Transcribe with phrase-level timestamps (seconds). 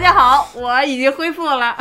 [0.00, 1.76] 大家好，我已经恢复了。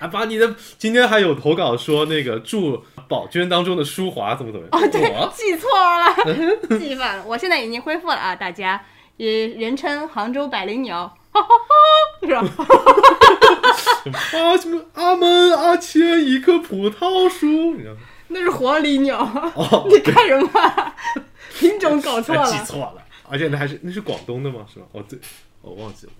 [0.00, 4.76] 啊，把你的今天还有投稿说那个祝宝娟当中的舒华怎么怎么样？
[4.82, 5.00] 哦，对，
[5.32, 6.12] 记错了，
[6.80, 7.24] 记反了。
[7.24, 8.84] 我现在已经恢复了啊，大家
[9.18, 14.36] 也人称杭州百灵鸟，哈哈哈，是吧？
[14.36, 17.46] 啊什么阿门阿切一棵葡萄树，
[17.76, 18.00] 你知道吗？
[18.26, 19.18] 那是黄鹂鸟，
[19.54, 20.92] 哦， 你看什么？
[21.56, 22.58] 品种搞错了记。
[22.64, 22.94] 错了，
[23.28, 24.66] 而且那还是那是广东的吗？
[24.74, 24.86] 是吧？
[24.90, 25.16] 哦对，
[25.62, 26.12] 我忘记了。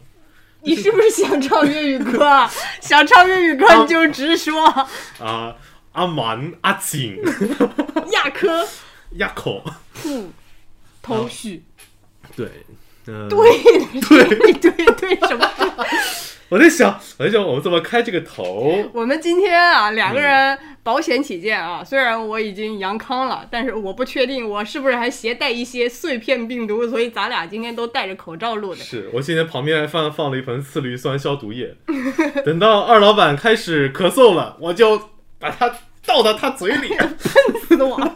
[0.65, 2.49] 你是不是想唱粤语歌？
[2.81, 4.67] 想唱粤语歌你就直说。
[5.19, 5.55] 啊，
[5.93, 7.17] 阿蛮阿锦
[8.13, 8.67] 亚科。
[9.15, 9.61] 亚口，
[10.03, 10.31] 兔
[11.03, 11.65] 头绪，
[12.37, 12.49] 对，
[13.09, 13.41] 嗯、对
[14.03, 15.51] 对对对什么？
[16.51, 18.91] 我在想，我在想我们怎么开这个头？
[18.93, 28.83] 我们今天啊，两个人保险起见啊，虽然我已经阳康了，但是我不确定我是不是还携带一些碎片病毒，所以咱俩今天都戴着口罩录的。
[28.83, 31.77] 是我今天旁边还放放了一盆次氯酸消毒液，
[32.45, 35.01] 等到二老板开始咳嗽了，我就
[35.39, 35.73] 把它
[36.05, 36.89] 倒到他嘴里。
[37.69, 37.97] 死我！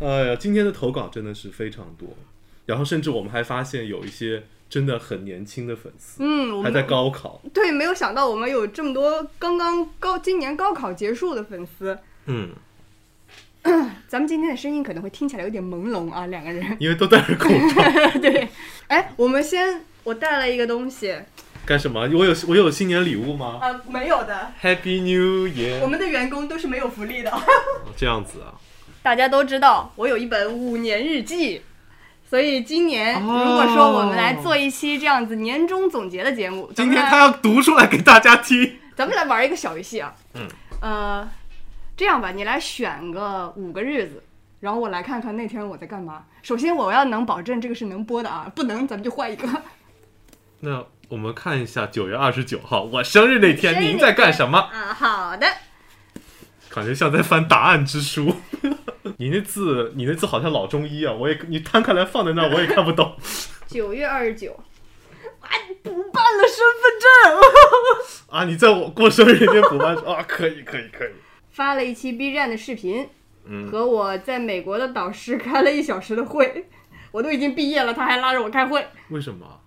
[0.00, 2.08] 哎呀，今天的投稿真的是非常多，
[2.64, 7.42] 然后甚至我们还发现有一些真的很年轻的粉丝，嗯，我还在高考。
[7.52, 11.98] 对没有想到我们有这么多刚刚高今年高考结束的粉丝。
[12.24, 12.48] 嗯，
[14.08, 16.74] 咱们今天的声音可能会听起来有点朦胧啊，两个人。
[16.80, 17.82] 因为都戴着口罩，
[18.18, 18.48] 对，
[18.86, 21.14] 哎，我们先，我带了一个东西
[21.66, 22.00] 干什么？
[22.14, 25.80] 我有我有新年礼物吗啊，没有的，？Happy New Year！
[25.82, 27.30] 我们的员工都是没有福利的。
[27.94, 28.56] 这样子啊，
[29.04, 31.60] 大家都知道，我有一本五年日记，
[32.32, 38.78] 所以今年如哦果说我们来做一期这样子年终总结的节目，今天他要读出来给大家听。
[38.96, 40.14] 咱们来玩一个小游戏啊。
[40.32, 40.48] 嗯。
[40.80, 41.30] 呃，
[41.94, 44.22] 这样吧，你来选个五个日子，
[44.60, 46.22] 然后我来看看那天我在干嘛。
[46.42, 49.46] 首先我要能保证这个是能播的啊，不能咱们就换一个。
[50.60, 54.58] 那我们看一下九月二十九号我生日那天您在干什么？
[54.58, 55.46] 啊，好的。
[56.74, 58.34] 感觉像在翻答案之书。
[59.18, 61.12] 你那字，你那字好像老中医啊！
[61.12, 63.14] 我也你摊开来放在那儿，我也看不懂。
[63.66, 64.52] 九月二十九，
[65.40, 65.48] 啊，
[65.82, 68.30] 补办了身份证。
[68.38, 68.44] 啊！
[68.44, 70.24] 你在我过生日那天补办啊？
[70.26, 71.10] 可以，可以，可以。
[71.50, 73.08] 发了一期 B 站的视频，
[73.44, 76.68] 嗯和我在美国的导师开了一小时的会。
[77.10, 78.86] 我都已经毕业了，他还拉着我开会。
[79.10, 79.60] 为什么？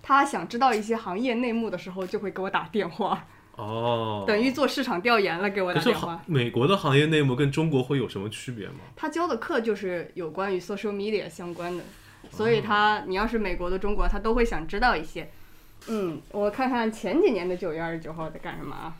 [0.00, 3.26] 他想知道一些行业内幕的时候，就会给我打电话，
[3.56, 6.22] 哦，等于做市场调研了，给我打电话。
[6.26, 8.80] 美国的行业内幕跟中国会有什么区别吗？
[8.96, 11.84] 他教的课就是有关于 social media 相关的，
[12.30, 15.30] 所以他你要是美国的中国，他都会想知道一些。
[15.88, 18.96] 嗯，我看看前几年的九月二十九号在干什么啊？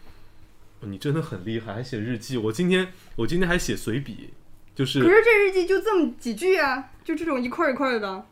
[0.80, 2.36] 哦你真的很厉害，还写日记。
[2.36, 4.30] 我今天我今天还写随笔，
[4.74, 8.26] 就是可是这日记就这么几句啊，就这种一块儿一块儿的，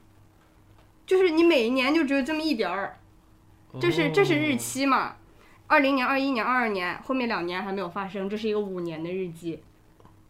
[1.06, 2.98] 就是你每一年就只有这么一点儿。
[3.80, 5.14] 这是这是日期嘛？
[5.70, 9.60] 二零年、二一年、二二年，后面两年还没有发生，这是一个五年的日记，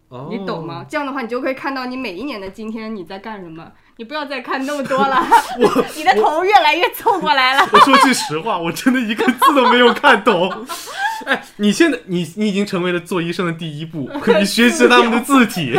[0.09, 0.85] 哦，你懂吗？？
[0.87, 3.73] 这样的话，你就可以看到你每一年的今天你在干什么。
[3.97, 5.23] 你不要再看那么多了，
[5.97, 7.69] 你的头越来越凑过来了。
[7.73, 10.67] 我说句实话，我真的一个字都没有看懂。
[11.27, 15.75] 哎，你现在你你已经成为了做医生的第一步， 你学习他们的字体，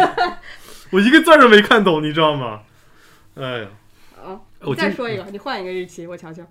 [0.91, 2.61] 我一个字儿都没看懂，你知道吗？
[3.35, 3.67] 哎呀，
[4.23, 6.43] 啊，我再说一个，你换一个日期，我瞧瞧。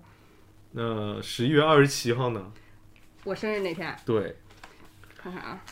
[0.71, 2.41] 那十一月二十七号呢？
[3.23, 4.35] 我生日那天，对，
[5.15, 5.63] 看看啊，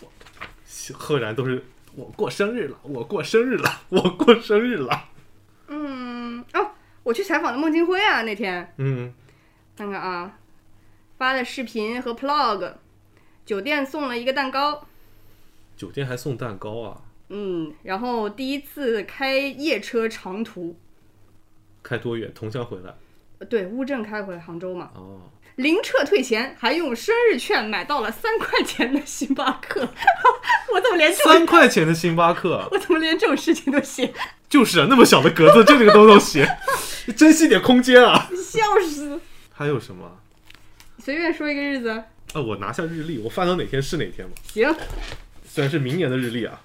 [0.93, 1.63] 赫然都是
[1.95, 5.09] 我过生日了，我过生日了， 我过生日了。
[5.67, 6.71] 嗯，哦，
[7.03, 9.13] 我去采访的孟京辉啊，那天嗯，
[9.75, 10.37] 看看啊，
[11.17, 12.73] 发的视频和 plog，
[13.45, 14.87] 酒店送了一个蛋糕，
[15.75, 17.01] 酒店还送蛋糕啊？
[17.29, 20.75] 嗯，然后第一次开夜车长途，
[21.81, 22.31] 开多远？
[22.33, 22.95] 桐乡回来？
[23.39, 25.21] 呃对，乌镇开回杭州嘛，哦，
[25.59, 29.81] 零撤退前还用生日券买到了三块钱的星巴克，
[30.73, 34.13] 我怎么连这种三块钱的星巴克，我怎么连这种事情都写，
[34.47, 36.47] 就是啊，那么小的格子，就这个都能写，
[37.17, 38.29] 珍惜点空间啊。
[38.33, 39.19] 笑死！
[39.51, 40.17] 还有什么？
[41.03, 42.05] 随便说一个日子，啊，
[42.41, 44.33] 我拿下日历，我翻到哪天是哪天吧。
[44.53, 44.73] 行，
[45.45, 46.61] 虽然是明年的日历啊，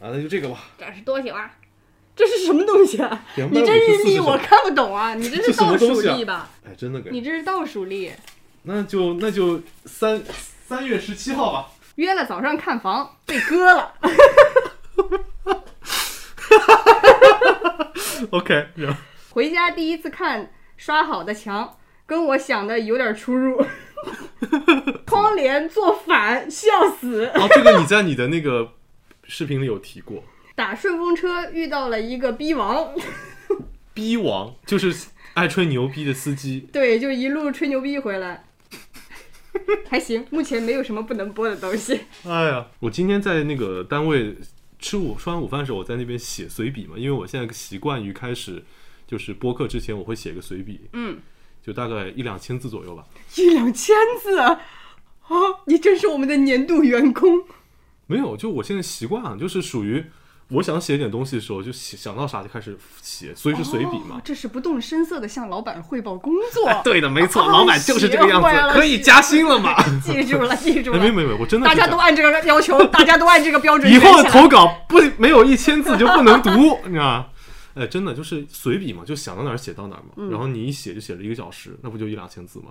[0.00, 0.64] 啊，那就这个吧。
[0.76, 1.50] 展示多久啊？
[2.16, 3.24] 这是什么东西啊？
[3.36, 5.12] 你这日历我看不懂啊！
[5.14, 6.48] 你这这是倒数历吧？
[6.66, 8.10] 哎，真的给你，这是倒数历。
[8.62, 10.20] 那就那就三
[10.66, 11.68] 三月十七号吧。
[11.96, 13.92] 约了早上看房，被割了。
[18.30, 18.68] OK，
[19.30, 21.76] 回家第一次看刷好的墙，
[22.06, 23.62] 跟我想的有点出入。
[25.06, 27.26] 窗帘做反，笑死。
[27.34, 28.72] 哦，这个你在你的那个
[29.24, 30.24] 视频里有提过，
[30.56, 32.92] 打顺风车遇到了一个逼王，
[33.92, 36.66] 逼王就是爱吹牛逼的司机。
[36.72, 38.46] 对，就一路吹牛逼回来，
[39.88, 40.26] 还行。
[40.30, 42.00] 目前没有什么不能播的东西。
[42.24, 44.34] 哎呀，我今天在那个单位
[44.78, 48.64] 吃午吃完午饭的时候，我在那边写随笔嘛，因为我现在习惯于开始
[49.06, 51.18] 就是播客之前我会写个随笔，嗯，
[51.62, 53.04] 就大概一两千字左右吧。
[53.36, 54.60] 一两千字啊！
[55.28, 55.36] 啊，
[55.66, 57.44] 你真是我们的年度员工。
[58.06, 60.04] 没有，就我现在习惯了，就是属于
[60.48, 64.20] 我想写点东西的时候，就写想到啥就开始写，所以是随笔嘛哦。
[64.24, 66.68] 这是不动声色的向老板汇报工作。
[66.68, 69.74] 哎， 对的，没错，哦老板就是这个样子，可以加薪了嘛？
[70.04, 70.98] 记住了，记住了。
[71.00, 76.50] 没有，没有我真的大家都按这个要求，大家都按这个标准以后的投稿不没有一千字就不能读，
[76.86, 77.26] 你知道吗？
[77.74, 80.10] 哎，真的就是随笔嘛，就想到哪儿写到哪儿嘛。
[80.16, 82.66] 嗯然后你一写就写了一个小时，那不就一两千字吗？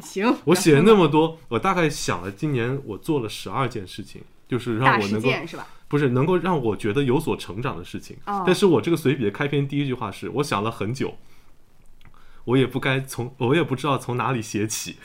[0.00, 0.34] 行。
[0.44, 5.66] 我写了那么多，我大概想了今年我做了十二件事情，就是让我能够是吧？
[5.92, 8.16] 不是能够让我觉得有所成长的事情。
[8.24, 8.44] 哦。
[8.46, 11.18] 但是我这个随笔的开篇第一句话是我想了很久，
[12.44, 14.96] 我也不该从， 我也不知道从哪里写起，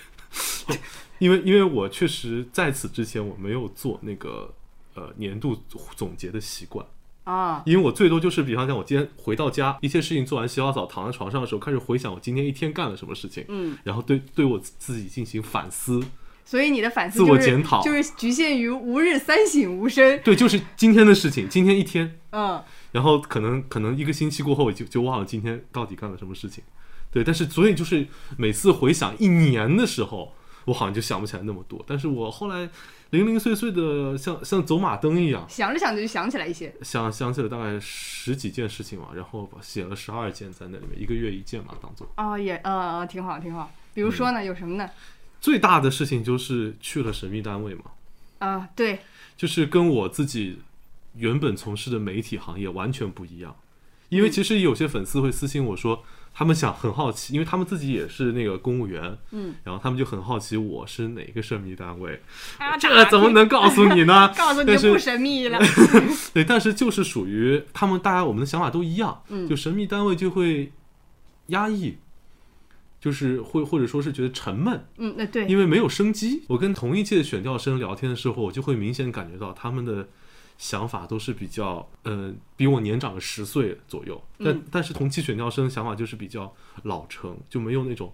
[1.19, 4.53] 因为因为我确实在此之前我没有做那个
[4.93, 5.61] 呃年度
[5.97, 6.85] 总结的习惯。
[7.25, 16.01] 啊，因为我最多就是，比方讲，我今天回到家，一切事情做完，洗好澡，躺在床上的时候，开始回想我今天一天干了什么事情，嗯，然后对对我自己进行反思，
[16.47, 20.17] 所以你的反思自我就是检讨就是局限于吾日三省吾身。
[20.23, 22.63] 对，就是今天的事情，今天一天，嗯，
[22.93, 26.63] 然后可能可能一个星期过后，我就就忘了今天到底干了什么事情。
[27.11, 28.07] 对，但是所以就是
[28.37, 30.31] 每次回想一年的时候，
[30.63, 31.83] 我好像就想不起来那么多。
[31.85, 32.69] 但是我后来
[33.09, 36.73] 零零碎碎的，像 像走马灯一样，想着想着就想起来一些。
[36.81, 42.07] 想想起了大概十几件事情嘛，然后写了十二件在那里面，一个月一件嘛，当做。
[42.15, 43.69] 哦，也呃呃挺好挺好。
[43.93, 44.89] 比如说呢，有什么呢？
[45.39, 47.83] 最大的事情就是去了神秘单位嘛，
[48.39, 48.99] 啊，对，
[49.35, 50.59] 就是跟我自己
[51.15, 53.55] 原本从事的媒体行业完全不一样。
[54.09, 56.01] 因为其实有些粉丝会私信我说，
[56.33, 62.21] 他们想很好奇，因为他们自己也是那个公务员，嗯，然后他们就很好奇我是哪个神秘单位，
[62.57, 64.31] 啊这怎么能告诉你呢？
[64.37, 65.59] 告诉你是就不神秘了？
[66.33, 70.71] 对，但是就是属于他们，大家我们的想法都一样，嗯就神秘单位就会
[71.47, 71.97] 压抑，
[73.07, 76.43] 就是会或者说是觉得沉闷，嗯，那对，因为没有生机。
[76.49, 80.09] 我跟同一届的选调生聊天的时候，我就会明显感觉到他们的
[80.57, 84.21] 想法都是比较，呃，比我年长个十岁左右。
[84.39, 88.11] 但、嗯但是同期选调生想法就是比较老成，就没有那种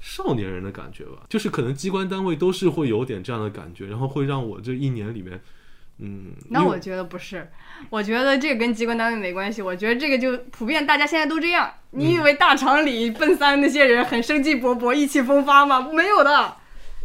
[0.00, 1.24] 少年人的感觉吧。
[1.28, 5.40] 就是可能机关单位都是会有点这样的感觉，然后会让我这一年里面，
[6.02, 7.50] 嗯，那我觉得不是，
[7.90, 9.60] 我觉得这个跟机关单位没关系。
[9.60, 11.70] 我觉得这个就普遍，大家现在都这样。
[11.90, 15.80] 你以嗯为大厂里奔三那些人很生机勃勃、意气风发吗？
[15.92, 16.56] 没有的，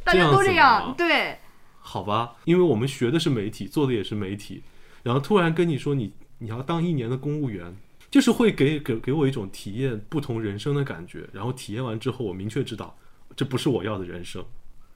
[0.04, 0.94] 大家都这样。
[0.98, 1.40] 对，
[1.80, 4.64] 好吧，因为我们学的是媒体，做的也是媒体，
[5.04, 7.76] 然后突然跟你说你你要当一年的公务员，
[8.10, 11.28] 就是会给给给我一种体验不同人生的感觉。
[11.34, 12.98] 然后体验完之后，我明确知道
[13.36, 14.46] 这不是我要的人生。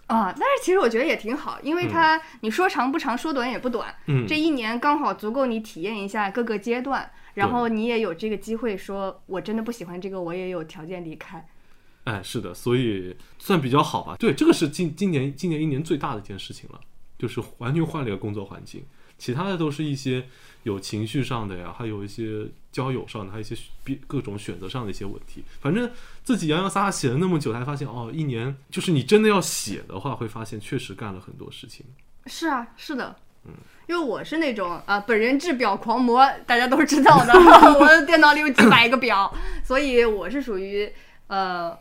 [0.09, 11.47] 啊，但是其实我觉得也挺好，因为它、你说长不长，说短也不短，嗯，这一年刚好足够你体验一下各个阶段，然后你也有这个机会说，我真的不喜欢这个，我也有条件离开。
[12.05, 14.15] 哎，是的，所以算比较好吧。
[14.17, 16.79] 对，这个是今今年今年一年最大的一件事情了，
[17.19, 18.83] 就是完全换了一个工作环境。
[19.19, 20.25] 其他的都是一些
[20.63, 25.43] 有情绪上的呀，还有一些交友上的，还有一些别各种选择上的一些问题。
[25.59, 25.91] 反正
[26.29, 31.83] 自己洋洋洒洒写了那么久，才发现哦，一年就是你真的要写的话，会发现确实干了很多事情。
[32.27, 33.53] 是啊，是的，嗯，
[33.87, 37.33] 因为我是那种啊、本人制表狂魔，大家都知道的，
[37.79, 40.87] 我的电脑里有几百个表， 所以我是属于
[41.25, 41.75] 呃，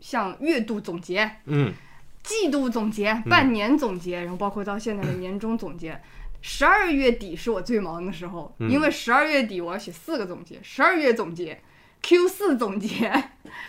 [0.00, 1.72] 像月度总结、嗯，
[2.22, 6.00] 季度总结、半年总结，然后包括到现在的年终总结。
[6.42, 8.70] 十二月底是我最忙的时候，嗯。
[8.70, 11.60] 因为十二月底我要写四个总结：十二月总结、
[12.02, 13.10] Q 四总结、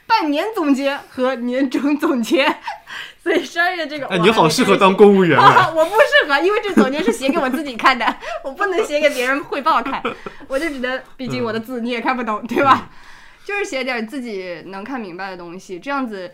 [0.06, 2.56] 半年总结和年终总结。
[3.22, 5.46] 所以十二月这个，哎，你好适合当公务员啊！
[5.46, 8.04] 啊， 我不适合，因为这总结是写给我自己看的，
[8.44, 10.02] 我不能写给别人汇报看，
[10.48, 12.90] 我就只能，毕竟我的字你也看不懂，对吧？
[13.46, 16.32] 就是写点自己能看明白的东西，这样子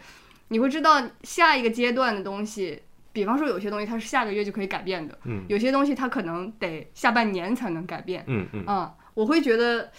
[0.48, 2.82] 你会知道下一个阶段的东西。
[3.12, 8.24] 比方说，有些东西它是下个月就可以改变的，嗯有些东西它可能得下半年才能改变。
[8.28, 9.92] 嗯嗯啊、我会觉得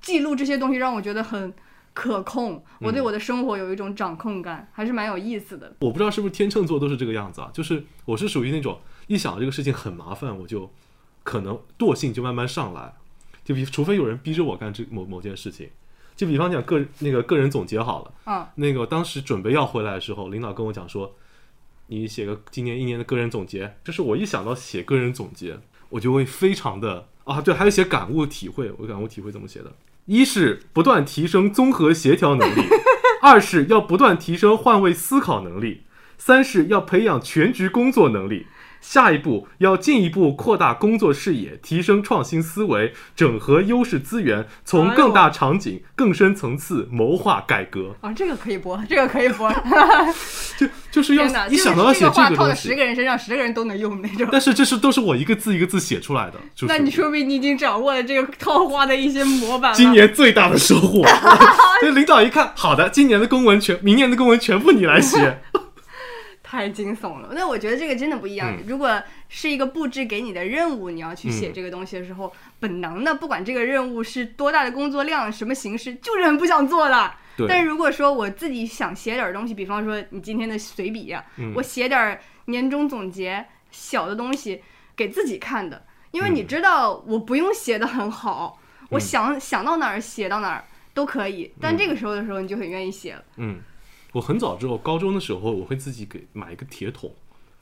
[0.00, 1.52] 记录这些东西让我觉得很
[1.92, 5.74] 可控，我对嗯我的生活有一种掌控感，还是蛮有意思的。
[5.80, 10.70] 我不知道是不是天秤座都是这个样子啊，就是我是属于那种一想到这个事情很麻烦，我就
[11.24, 12.94] 可能惰性就慢慢上来，
[13.44, 15.68] 就比除非有人逼着我干这某某件事情，
[16.14, 21.16] 就比方讲个那个个人总结好了，嗯，那个当时准备要回来的时候，领导跟我讲说，
[21.88, 29.72] 你写个今年一年的个人总结，就是我一想到写个人总结，我就会非常的啊，对，还有写感悟体会，我感悟体会怎么写的？
[30.08, 32.62] 一是不断提升综合协调能力，
[33.20, 35.82] 二是要不断提升换位思考能力，
[36.16, 38.46] 三是要培养全局工作能力。
[38.80, 47.96] 下一步要进一步扩大工作视野，提升创新思维，整合优势资源，从更大场景、更深层次谋划改革。
[48.00, 49.52] 啊，这个可以播，这个可以播。
[50.56, 54.28] 就就是要天哪，一想到要写这个套在十，个人身上，十个人都能用那种。
[54.32, 56.34] 但是这是都是我一个字一个字写出来的。
[56.54, 59.72] 就是那你说明你已经掌握了这个套话的一些模板。
[59.74, 61.04] 今年最大的收获，
[61.82, 65.40] 这领导一看，好的，今年的公文全，明年的公文全部你来写。
[66.50, 67.28] 太惊悚了。
[67.34, 68.56] 那我觉得这个真的不一样。
[68.56, 77.12] 嗯如果是一个布置给你的任务，你要去写这个东西的时候，本能的不管这个任务是多大的工作量、什么形式，就是很不想做的。
[77.36, 81.14] 对但是如果说我自己想写点东西，比方说你今天的随笔
[81.54, 84.62] 我写点年终总结小的东西
[84.96, 88.58] 给自己看的，因为你嗯知道我不用写的很好，
[88.90, 90.64] 我想想到哪儿写到哪儿
[90.94, 91.52] 都可以。
[91.60, 93.60] 但这个时候的时候，你就很愿意写了嗯，
[94.12, 97.14] 我很早之后，高中的时候，我会自己给买一个铁桶，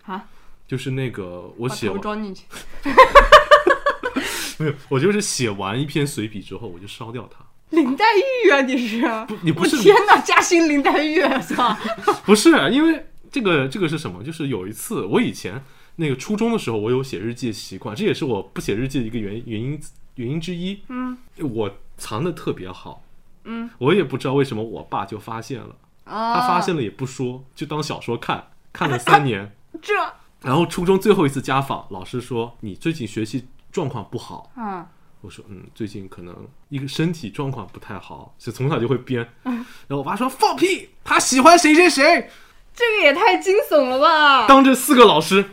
[0.04, 0.24] 啊，
[0.66, 2.44] 就是那个我写完装进去。
[4.58, 7.44] 没有，我就是写完一篇随笔之后，我就烧掉它。
[7.70, 8.04] 林黛
[8.44, 9.02] 玉啊，你是？
[9.26, 11.76] 不，你不是天哪，嘉兴林黛玉，我操！
[12.24, 14.22] 不是，因为这个这个是什么？
[14.22, 15.62] 就是有一次，我以前
[15.96, 19.80] 那个初中的时候，我有写日记的习惯，这也是我不写日记的一个原原因
[20.14, 20.80] 原因之一。
[20.88, 23.02] 嗯我藏的特别好，
[23.44, 29.54] 嗯，我也不知道为什么我爸就发现了，啊，他发现了也不说，就当小说看，看了三年。
[29.82, 29.92] 这，
[30.40, 34.50] 然后初中最后一次家访，老师说你最近学习状况不好。
[34.56, 34.86] 嗯，
[35.20, 36.34] 我说嗯，最近可能
[36.68, 39.28] 一个身体状况不太好，就从小就会编。
[39.42, 42.30] 然后我爸说放屁，他喜欢谁谁谁，
[42.72, 44.46] 这个也太惊悚了吧！
[44.46, 45.44] 当着四个老师，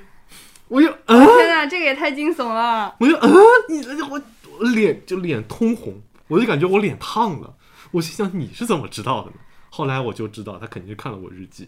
[0.68, 2.96] 我就嗯，天哪，这个也太惊悚了！
[3.00, 3.34] 我就嗯，
[3.70, 4.22] 你我
[4.60, 7.56] 我脸就脸通红，我就感觉我脸烫了。
[7.92, 9.38] 我心想你是怎么知道的呢？
[9.76, 11.68] 后来我就知道他肯定是看了我日记，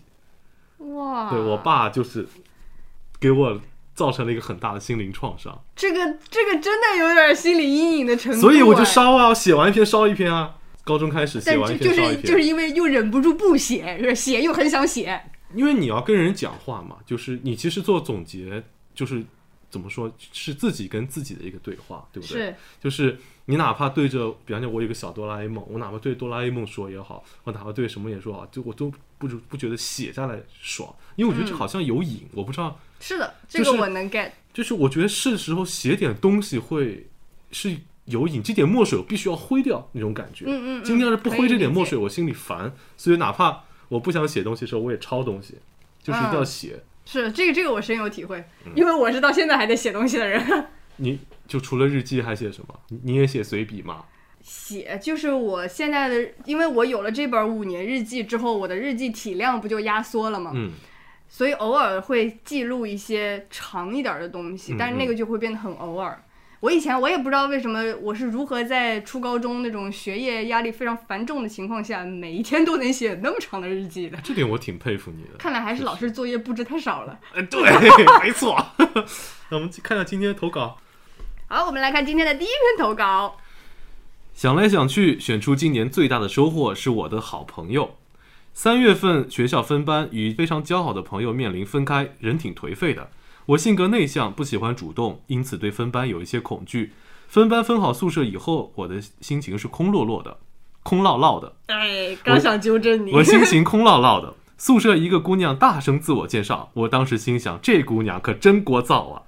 [0.77, 2.27] 哇，对我，爸就是
[3.19, 3.59] 给我
[3.95, 8.85] 造成了一个很大的心灵创伤，这个这个真的有点心理阴影的程度，所以我就哎。
[8.85, 10.57] 烧啊，写完一篇烧一篇啊。
[10.83, 15.19] 高中开始写完一篇烧一篇，是就是因为又忍不住不写，是写又很想写，
[15.55, 19.23] 因为你要跟人讲话嘛，就是你其实做总结，就是
[19.71, 22.37] 怎么说，是自己跟自己的一个对话，对不对？
[22.37, 34.31] 是就是你哪怕对着，比方说我有个小哆啦 A 梦，我哪怕对哆啦 A 梦说也好，我哪怕对什么也说好，就我都不不觉得写下来爽，因为我觉得这好像有瘾，我不知道，是的，这个我能 get。
[34.51, 37.07] 就是我觉得是时候写点东西会
[37.51, 40.45] 是有瘾，这点墨水我必须要挥掉那种感觉。
[40.45, 45.55] 嗯嗯嗯今天要是不挥这点墨水，我心里烦，所以哪怕我不想写东西的时候，我也抄东西，
[46.01, 46.83] 就是一定要嗯写。
[47.05, 50.67] 是这个这个我深有体会，嗯因为我是到现在还在写东西的人。
[50.97, 52.79] 你就除了日记还写什么？
[52.89, 54.03] 你你也写随笔吗？
[54.41, 60.51] 写就是我现在的，因为我有了这本五年日记之后，我的日记体量不就压缩了吗？
[60.53, 60.71] 嗯，
[61.27, 66.21] 所以偶尔会记录一些长一点的东西，嗯但是那个就会变得很偶尔。
[66.61, 74.17] 我以前我也不知道为什么我是如何在初高中那种学业压力非常繁重的情况下，每一天都能写那么长的日记的。
[74.23, 75.37] 这点我挺佩服你的。
[75.39, 77.19] 看来还是老师作业布置太少了。
[77.33, 77.61] 呃，对，
[78.21, 78.63] 没错。
[79.49, 80.77] 那我们看看今天的投稿。
[81.47, 83.37] 好，我们来看今天的第一篇投稿。
[84.33, 87.97] 想来想去，选出今年最大的收获是我的好朋友。
[88.55, 93.11] 三月份学校分班，与非常交好的朋友面临分开，人挺颓废的。
[93.45, 96.93] 我性格内向，不喜欢主动，因此对分班有一些恐惧。
[97.27, 100.39] 分班分好宿舍以后，我的心情是空落落的，
[100.81, 101.53] 空落落的。
[101.67, 103.13] 哎，刚想纠正你。
[103.13, 104.33] 我心情空落落的。
[104.57, 109.21] 宿舍一个姑娘大声自我介绍，我当时心想，这姑娘可真聒噪啊！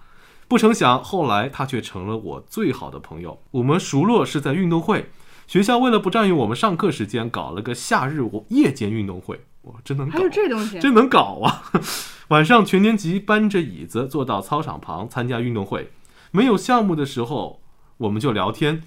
[0.47, 3.41] 不成想，后来他却成了我最好的朋友。
[3.51, 5.09] 我们熟络是在运动会，
[5.45, 9.41] 学校为了不占用我们上课时间，搞了个夏日夜间运动会。
[9.63, 10.29] 哇，真能搞还有！
[10.29, 11.63] 这东西， 真能搞啊！
[12.29, 15.91] 晚上全年级搬着椅子坐到操场旁参加运动会，
[16.31, 17.61] 没有项目的时候
[17.97, 18.83] 我们就聊天。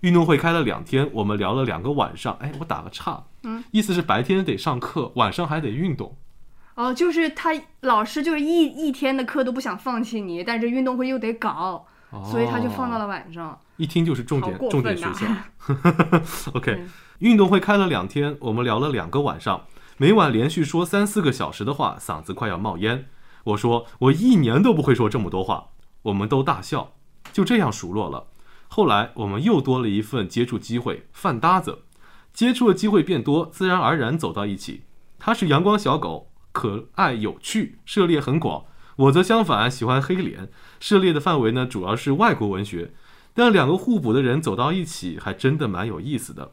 [0.00, 2.36] 运动会开了两天，我们聊了两个晚上。
[2.40, 6.16] 哎，我打个岔，嗯，意思是白天得上课，晚上还得运动。
[6.74, 7.50] 哦，就是他
[7.80, 11.86] 老师就是一一天的课都不想放弃你，但是这运动会又得搞，
[12.24, 13.06] 所以他就放到了。
[13.06, 13.58] 晚上。
[13.76, 15.26] 一听就是重点重点学校。
[16.54, 23.06] OK，嗯运动会开了两天，我们聊了两个晚上，每晚连续说三四个小时的话，嗓子快要冒烟。
[23.44, 25.70] 我说我一年都不会说这么多话，
[26.02, 26.92] 我们都大笑，
[27.32, 28.28] 就这样熟络了。
[28.68, 31.82] 后来我们又多了一份接触机会，饭搭子，
[32.32, 34.84] 接触的机会变多，自然而然走到一起。
[35.18, 38.64] 他是阳光小狗，可爱有趣，涉猎很广。
[38.96, 42.92] 我则相反，喜欢黑脸，涉猎的范围呢主要是外国文学。
[43.34, 46.52] 但两个互补的人走到一起，还真的蛮有意思的。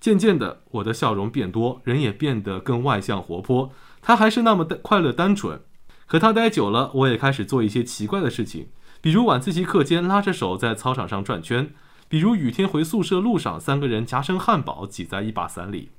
[0.00, 3.72] 渐渐的，我的笑容变多，人也变得更外向活泼。
[4.02, 5.60] 他还是那么的快乐单纯。
[6.06, 8.68] 和他待久了，我也开始做一些奇怪的事情，
[9.00, 11.72] 比如晚自习课间拉着手在操场上转圈，
[12.08, 15.90] 比如雨天回宿舍路上三个人夹生汉堡挤在一把伞里，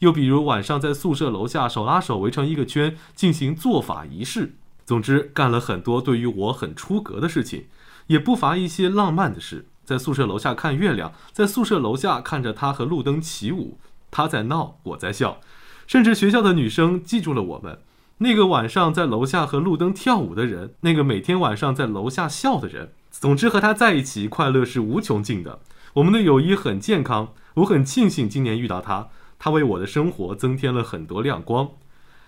[0.00, 4.54] 又比如晚上在宿舍楼下手拉手围成一个圈进行做法仪式。
[4.84, 7.66] 总之，干了很多对于我很出格的事情，
[8.06, 9.66] 也不乏一些浪漫的事。
[9.84, 13.78] 在宿舍楼下看月亮，在宿舍楼下看着他和路灯起舞，
[14.10, 15.40] 他在闹，我在笑，
[15.86, 17.78] 甚至学校的女生记住了我们。
[18.18, 25.60] 那个晚上在楼下和路灯跳舞的人，那个每天晚上在楼下笑的人，总之和他在一起，快乐是无穷尽的。
[25.94, 29.08] 我们的友谊很健康，我很庆幸今年遇到他，
[29.46, 31.70] 他为我的生活增添了很多亮光。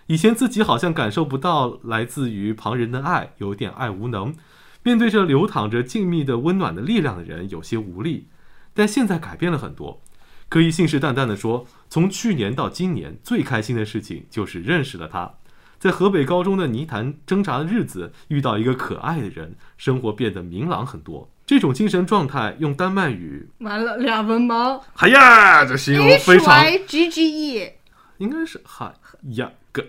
[0.06, 4.36] 以前自己好像感受不到来自于旁人的爱，有点爱无能，
[4.84, 8.28] 面对着流淌着静谧的温暖的力量的人，有些无力。
[8.72, 10.00] 但现在改变了很多，
[10.48, 15.34] 可以信誓旦旦地说，从去年到今年，最开心的事情就是认识了他。
[15.80, 21.28] 在河北高中的泥潭挣扎的日子，遇到一个可爱的人，生活变得明朗很多。
[21.48, 27.72] 这种精神状态，用丹麦语完了俩文盲哎呀，这形容非常 G G E，
[28.18, 28.92] 应该是嗨
[29.36, 29.82] 呀个，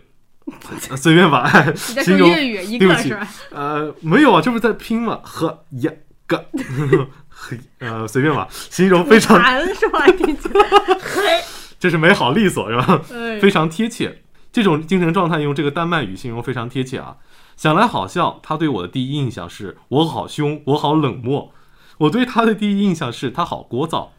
[0.90, 3.28] 呃随便吧，形容粤语一个是吧？
[3.52, 5.20] 呃没有啊，这不是在拼吗？
[5.22, 5.92] 呵呀
[6.26, 6.46] 个，
[7.28, 10.08] 嘿呃随便吧，形容非常，难是吧？
[10.08, 10.64] 听起来，
[10.98, 11.44] 嘿，
[11.78, 13.02] 这是美好利索是吧？
[13.14, 14.22] 哎非常贴切。
[14.52, 17.16] 这种精神状态用这个丹麦语形容非常贴切啊！
[17.60, 21.52] 想来好笑，他对我的第一印象是我好凶，我好冷漠；
[21.98, 24.12] 我对他的第一印象是他好聒噪。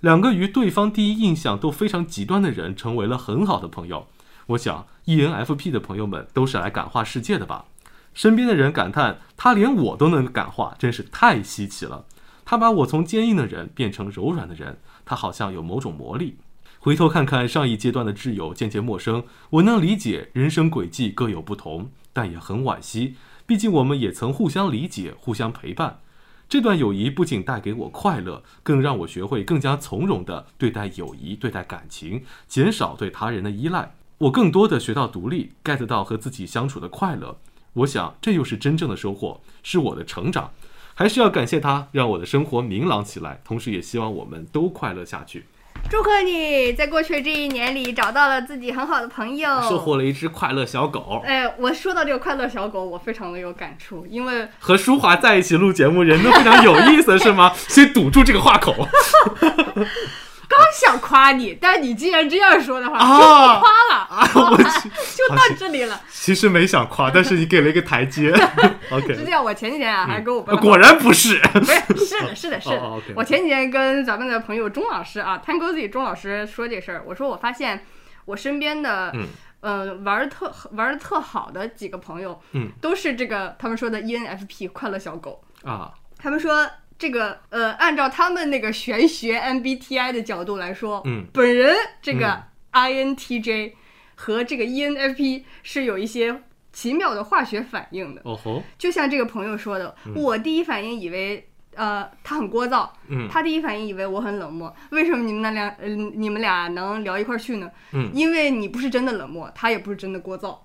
[0.00, 4.08] 两个与对方第一印象都非常极端的人成为了很好的朋友。
[4.46, 7.66] 我想，ENFP 的朋友们都是来感化世界的吧？
[8.14, 12.04] 身边的人感叹他连我都能感化，真是太稀奇了。
[12.44, 16.38] 他把我从坚硬的人变成柔软的人，他好像有某种魔力。
[16.80, 26.00] 回头看看上一阶段的挚友渐渐陌生，我能理解人生轨迹各有不同，但也很惋惜，毕竟我们也曾互相理解、互相陪伴。
[26.48, 33.94] 这段友谊不仅带给我快乐，更让我学会更加从容地对待友谊、对待感情，减少对他人的依赖。
[34.18, 37.38] 我更多的学到独立，get 到和自己相处的快乐。
[37.74, 40.52] 我想，这又是真正的收获，是我的成长。
[40.94, 45.44] 还是要感谢他，让我的生活明朗起来，同时也希望我们都快乐下去。
[45.90, 51.22] 祝贺你在过去这一年里找到了自己很好的朋友，收获了一只快乐小狗。
[51.24, 57.52] 哎，我说到这个快乐小狗，我非常的有感触，因为和舒华在一起录节目，人都非常有意思，是吗？
[57.68, 58.74] 先堵住这个话口
[60.48, 64.28] 刚想夸你，但你既然这样说的话，啊就不夸了，啊！
[64.34, 66.00] 我去，就到这里了。
[66.10, 68.32] 其实没想夸，但是你给了一个台阶。
[68.88, 71.38] 是 OK，这样，我前几天啊，还跟我呃果然不是。
[71.88, 72.92] 不是，是的，是的，是的。
[73.14, 77.84] 我前几天跟咱们的朋友钟老师啊，Tangozy 钟老师说这事儿，我说我发现
[78.24, 79.26] 我身边的，嗯
[79.60, 85.42] 呃，玩的特玩的特好的几个朋友，嗯，都是这个他们说的 ENFP 快乐小狗。
[85.64, 86.64] 啊，他们说
[86.98, 93.72] 这个呃，按照他们那个玄学 MBTI 的角度来说，嗯，本人这个 INTJ
[94.16, 98.22] 和这个 ENFP 是有一些奇妙的化学反应的。
[98.24, 101.44] 哦吼，就像这个朋友说的，我第一反应以为。
[101.74, 104.74] 呃，他很聒噪，嗯他第一反应以为我很冷漠。
[104.90, 107.70] 为什么你们那俩，嗯、你们俩能聊一块儿去呢？
[107.92, 110.58] 嗯因为你不是真的冷漠，他也不是真的聒噪。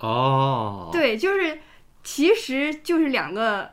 [0.00, 1.60] 哦，，对，就是，
[2.02, 3.70] 其实就是两个，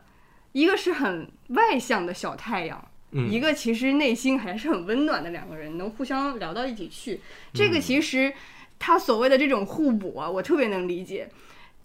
[0.55, 7.19] 一个是很外向的小太阳，嗯一个其实内心还是很温暖的两个人，能互相聊到一起去。
[7.53, 8.33] 这嗯个其实
[8.79, 11.29] 他所谓的这种互补啊，我特别能理解，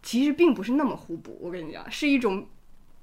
[0.05, 1.37] 其实并不是那么互补。
[1.41, 2.47] 我跟你讲，是一种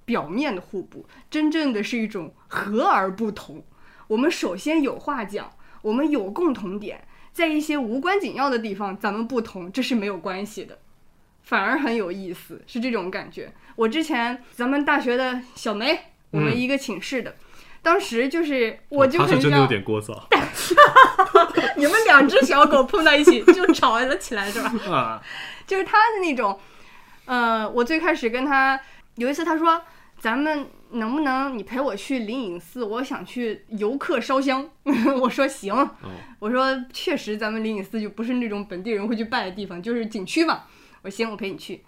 [0.06, 3.62] 表面的互补，真正的是一种和而不同。
[4.08, 5.52] 我们首先有话讲，
[5.82, 10.80] 我们有共同点，在一些无关紧要的地方，咱们不同，这是没有关系的。
[11.48, 13.50] 反而很有意思，是这种感觉。
[13.78, 15.98] 我之前咱们大学的小梅，
[16.32, 17.34] 我们嗯一个寝室的，
[17.82, 20.22] 当时就是我就很他是真的有，点聒噪
[21.78, 24.74] 你们两只小狗碰到一起就吵了起来，是吧？
[24.94, 25.24] 啊。
[25.66, 26.60] 就是他的那种，
[27.26, 28.78] 呃，我最开始跟他
[29.16, 29.82] 有一次，他说
[30.20, 32.84] 咱们能不能你陪我去灵隐寺？
[32.84, 34.70] 我想去游客烧香。
[35.22, 40.64] 我说行，哦，我说确实咱们灵隐寺就不是那种本地人会去拜的地方，就是景区嘛。
[41.02, 41.84] 我说行，我陪你去。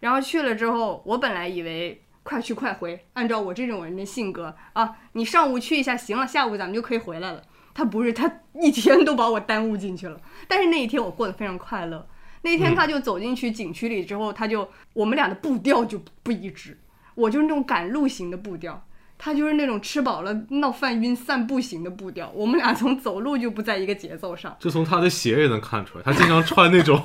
[0.00, 7.42] 然后去了之后，我本来以为快去快回，按照我这种人的性格啊，你上午去一下行了，下午咱们就可以回来了。
[7.72, 10.20] 他不是，他一天都把我耽误进去了。
[10.46, 12.06] 但是那一天我过得非常快乐。
[12.42, 16.78] 那天他就走进去景区里之后，他就我们俩的步调就不一致，
[17.14, 18.86] 我就是那种赶路型的步调，
[19.24, 22.30] 他就是那种吃饱了闹犯晕、散步型的步调。
[22.34, 24.54] 我们俩从走路就不在一个节奏上。
[24.60, 27.02] 就从他的鞋也能看出来，他经常穿那种，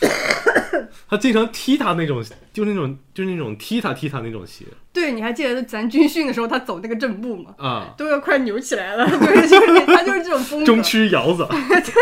[1.10, 7.54] 他经常踢他那种，就是那种，就是那种踢他踢他那种鞋对，你还记得咱军训的时候他走那个正步吗？
[7.58, 10.64] 啊，都要快扭起来了， 对，就是他就是这种风格。
[10.64, 11.92] 中区窑子， 他就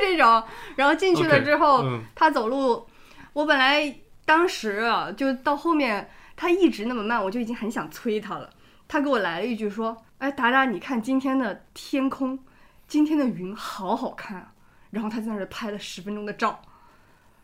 [0.00, 0.40] 这种，
[0.76, 2.86] 然后进去了之后嗯他走路，
[3.32, 3.92] 我本来
[4.28, 8.50] 当时啊，就到后面他一直那么慢，我就已经很想催他了。
[8.86, 12.38] 他给我来了一句说：“哎，达达，你看今天的天空，
[12.86, 14.52] 今天的云好好看啊。”
[14.92, 16.60] 然后他在那儿拍了十分钟的照，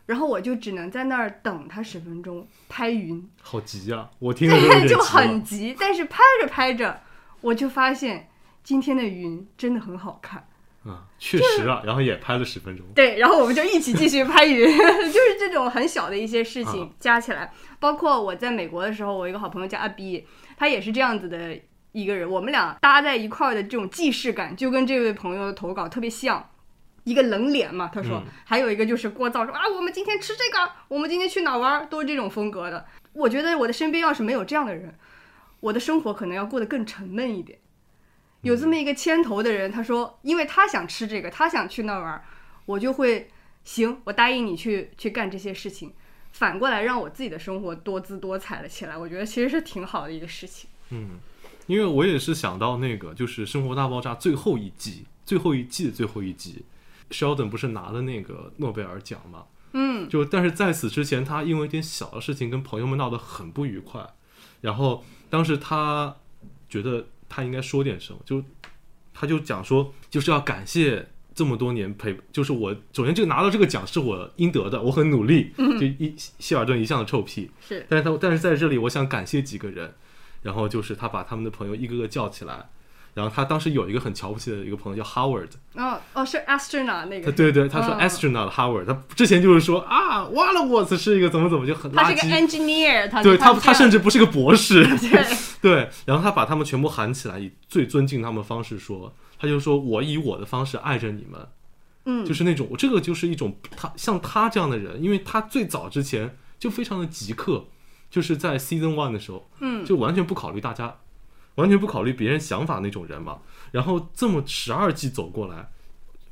[0.05, 5.75] 然后我就只能在那儿等他十分钟拍云，好急呀、我听着都有点急就很急。
[5.79, 7.01] 但是拍着拍着，
[7.41, 8.29] 我就发现
[8.63, 10.47] 今天的云真的很好看。
[10.85, 20.25] 啊，确实啊，然后也拍了十分钟，对，然后我们就一起继续拍云， 就是这种很小的一些事情啊加起来，包括我在美国的时候，我一个好朋友叫阿 B，
[20.57, 21.57] 他也是这样子的
[21.91, 26.49] 一个人，我们俩搭在一块儿的这种既视感，就跟这位朋友的投稿特别像。
[27.03, 32.83] 一个冷脸嘛，他说，嗯还有一个就是聒噪说啊，我们今天吃这个，我们今天去哪儿玩儿，都是这种风格的。
[33.13, 34.91] 我觉得我的身边要是没有这样的人，
[35.59, 37.59] 我的生活可能要过得更沉闷一点。
[38.45, 42.23] 有这么一个牵头的人，他说，因为他想吃这个，他想去那儿玩儿，
[42.67, 43.27] 我就会
[43.63, 45.91] 行，我答应你去去干这些事情。
[46.31, 50.69] 反过来让我自己的生活多姿多彩了起来，我觉得其实是挺好的一个事情。
[50.91, 51.17] 嗯，
[51.65, 56.63] 因为我也是想到那个，就是《生活大爆炸》最后一季，最后一季的最后一集
[57.09, 59.45] ，Sheldon 不是拿了那个诺贝尔奖吗？
[59.73, 64.07] 嗯，就但是在此之前，他因为一点小的事情跟朋友们闹得很不愉快，
[64.61, 66.15] 然后当时他
[66.69, 68.43] 觉得他应该说点什么，就
[69.13, 79.93] 他就讲说就是要感谢这么多年陪，就是我首先这个拿到这个奖是我应得的，我很努力，就一希尔顿一向的臭屁，是但是他但是在这里我想感谢几个人，
[80.41, 82.69] 然后就是他把他们的朋友一个个叫起来。
[83.15, 88.07] 然后他当时有一个很瞧不起的一个朋友叫 Howard，哦哦，是 astronaut 那个，对对，他说嗯。
[88.07, 95.25] Astronaut Howard，他之前就是说啊 w a l l w o r t 是一个怎么怎么就很垃他是个圾，engineer，他对他他甚至至不是个博士， 对。
[95.65, 101.47] 对，然后他把他们全部喊起来，以最尊敬他们的方式说，他就说我以我的方式爱着你们，
[102.05, 107.65] 嗯，就是那种这个就是一种他像他这样的人，因为他最早之前就非常的极客，
[108.11, 109.83] 就是在 season one 的时候，嗯。
[109.85, 110.97] 就完全不考虑大家，
[111.55, 113.39] 完全不考虑别人想法那种人嘛。
[113.71, 115.69] 然后这么十二季走过来，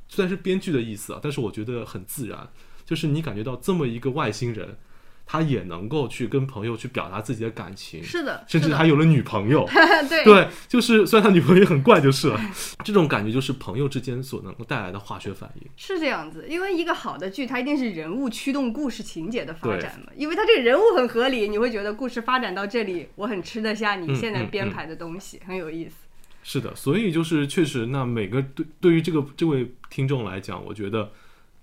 [0.07, 2.49] 虽然是编剧的意思啊，但是我觉得很自然，
[2.85, 4.77] 就是你感觉到这么一个外星人，
[5.25, 9.67] 他也能够去跟朋友去表达自己的感情，是的，甚至还有了女朋友。
[10.09, 12.39] 对对，就是虽然他女朋友也很怪就是了，
[12.83, 15.67] 这种感觉就是朋友之间所能够带来的化学反应。
[15.75, 20.11] 是这样子，因为一个好的剧，它一定是人物驱动故事情节的发展嘛。
[20.15, 25.95] 因为它这个人物很合理，你会觉得故事发展到这里，我很吃得下你嗯现在编排的东西，很有意思。
[26.43, 31.11] 是的，所以就是确实，那每个对对于这个这位听众来讲，我觉得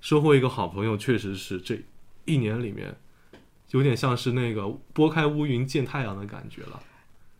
[0.00, 1.78] 收获一个好朋友，确实是这
[2.24, 2.96] 一年里面
[3.70, 6.80] 有点像是那个拨开乌云见太阳的感觉了。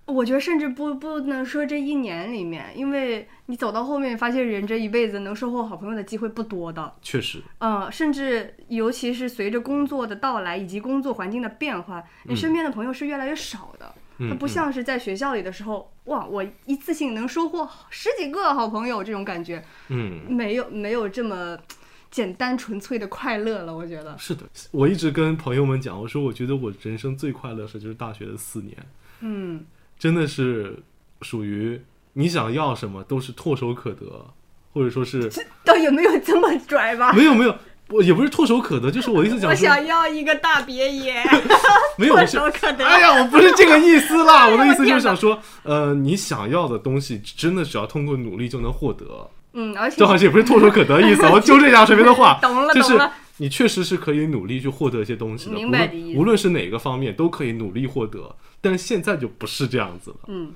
[0.06, 6.92] 我觉得甚至不不能说这一年里面，因为你走到后面，发现人这一辈子能收获好朋友的机会不多的。
[7.00, 13.94] 确实，呃，甚至尤其是随着工作的到来以及工作环境的变化，你身边的朋友是越来越少的。
[14.18, 21.56] 它嗯，不像是在学校里的时候，哇，我一次性能收获十几个好朋友这种感觉，嗯，没有没有这么
[22.10, 23.74] 简单纯粹的快乐了。
[23.74, 28.76] 我觉得，是的，我一直跟朋友们讲，我说我觉得我人生最快乐的事就是大学的四年，
[29.20, 29.64] 嗯，
[29.98, 30.76] 真的是
[31.22, 31.80] 属于
[32.12, 34.26] 你想要什么都是唾手可得，
[34.72, 35.30] 或者说是
[35.64, 37.12] 倒也没有这么拽吧。
[37.12, 37.54] 没有没有，
[37.88, 41.22] 我也不是唾手可得，就是我意思讲我想要一个大别野，
[41.98, 42.84] 唾手可得。
[42.86, 49.30] 哎呀，我不是这个意思啦，我的意思就是想说，呃，你想要的东西，真的只要通过努力就能获得。
[49.52, 52.98] 嗯，而且这好像也不是唾手可得的意思，我纠正一下水平的话， 懂了就是。
[53.42, 60.52] 你确实是可以努力去获得一些东西的，无论明白的意思无论是哪个方面都可以努力获得，但是现在就不是这样子了，嗯，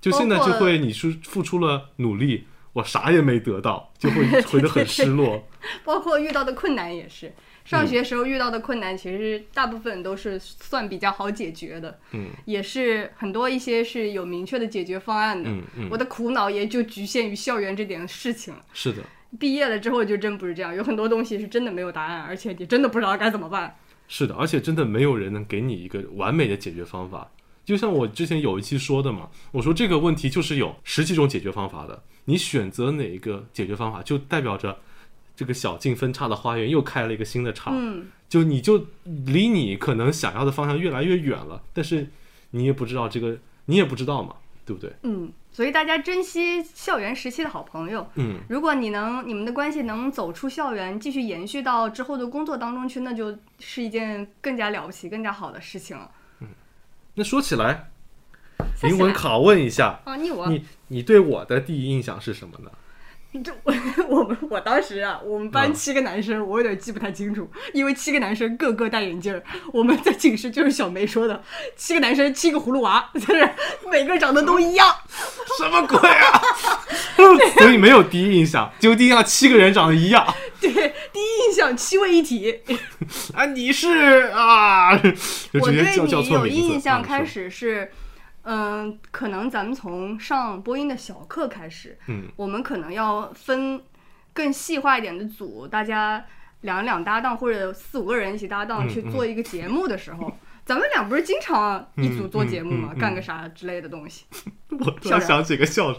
[0.00, 5.46] 就现在就会你是付出了努力，我啥也没得到，就会会得很失落。
[5.84, 7.30] 包括遇到的困难也是。
[7.64, 15.48] 上学时候遇到的困难，其实大部分都是算比较好解决的，嗯也是很多一些是有明确的解决方案的。
[15.48, 18.64] 嗯嗯我，的苦恼也就局限于校园这点事情了。
[18.72, 19.02] 是的，
[19.38, 23.76] 毕业了之后就真不是这样，有很多东西是真的没有答案，而且你真的不知道该怎么办。
[24.08, 27.30] 是的，而且真的没有人能给你一个完美的解决方法。
[27.64, 34.76] 就像我之前有一期说的嘛，我说这个问题就是有十几种解决方法的，你选择哪一个解决方法，就代表着
[35.42, 42.06] 这个小径分叉的花园又开了一个新的厂，嗯，就你就离你可能想要的方向越来越远了，但是
[42.52, 44.92] 你也不知道这个，你也不知道嘛，对不对？
[45.02, 48.08] 嗯，所以大家珍惜校园时期的好朋友。
[48.14, 56.08] 嗯，如果你能你们的关系能走出校园，继续延续到之后的工作当中去，那就是一件更加了不起、更加好的事情了。
[56.38, 56.46] 嗯
[57.14, 57.90] 那说起来，
[58.84, 62.70] 灵魂拷问一下，啊，你我你你对我的第一印象是什么呢？
[63.42, 63.74] 这我
[64.08, 69.42] 我们我当时啊，我们班嗯七个男生，我有点记不太清楚，因为七个男生个个戴眼镜儿。
[69.72, 71.42] 我们在寝室就是小梅说的，
[71.74, 73.48] 七个男生七个葫芦娃，就是
[73.90, 74.94] 每个长得都一样。
[75.58, 76.42] 什么鬼啊！
[77.58, 80.26] 所以没有第一印象，结果第一印象七个人长得一样。
[80.60, 82.60] 对，第一印象七位一体。
[83.32, 86.46] 啊，你是啊，我对你有。
[86.46, 87.90] 印象开始是，
[88.42, 93.80] 嗯，可能咱们从上播音的小课开始，嗯，我们可能要分
[94.32, 96.24] 更细化一点的组，大家
[96.62, 100.32] 两两搭档或者四五个人一起搭档嗯去做一个节目的时候，
[100.64, 104.24] 咱们俩不是经常一组做节目嘛，干个啥之类的东西。
[104.70, 105.94] 我突然想起个笑，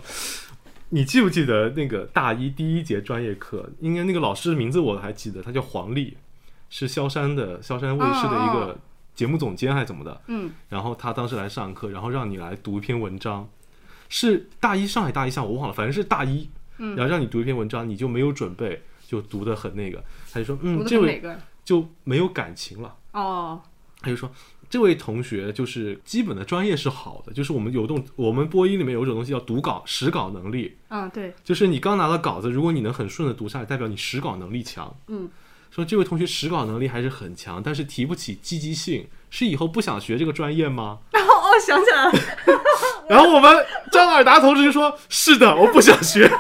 [0.90, 3.70] 你记不记得那个大一第一节专业课？
[3.80, 6.18] 应该那个老师的名字我还记得，他叫黄丽，
[6.70, 8.78] 是萧山的萧山卫视的一嗯个
[9.16, 10.22] 节目总监还是怎么的。
[10.28, 13.50] 嗯，然后他当时来上课，然后让你来读一篇文章，
[14.10, 21.22] 是大一上海大一下我忘了，反正是大一，嗯然后让你读一篇文章，你就没有准备，就读的很那个，他就说，嗯，这位？
[21.64, 22.94] 就没有感情了。
[23.14, 23.62] 哦，
[24.02, 24.30] 他就说，
[24.70, 34.94] 这位同学就是基本的专业是好的，就是我们有种我们播音里面有一种东西叫读稿实稿能力，嗯，对，就是你刚拿到稿子，如果你能很顺的读下来，代表你实稿能力强。
[35.08, 35.30] 嗯，
[35.74, 41.00] 说这位同学实稿能力还是很强，但是提不起积极性，是以后不想学这个专业吗？
[41.12, 42.12] 然后哦，想起来了，
[43.10, 46.32] 然后我们张尔达同志就说：“是的，我不想学。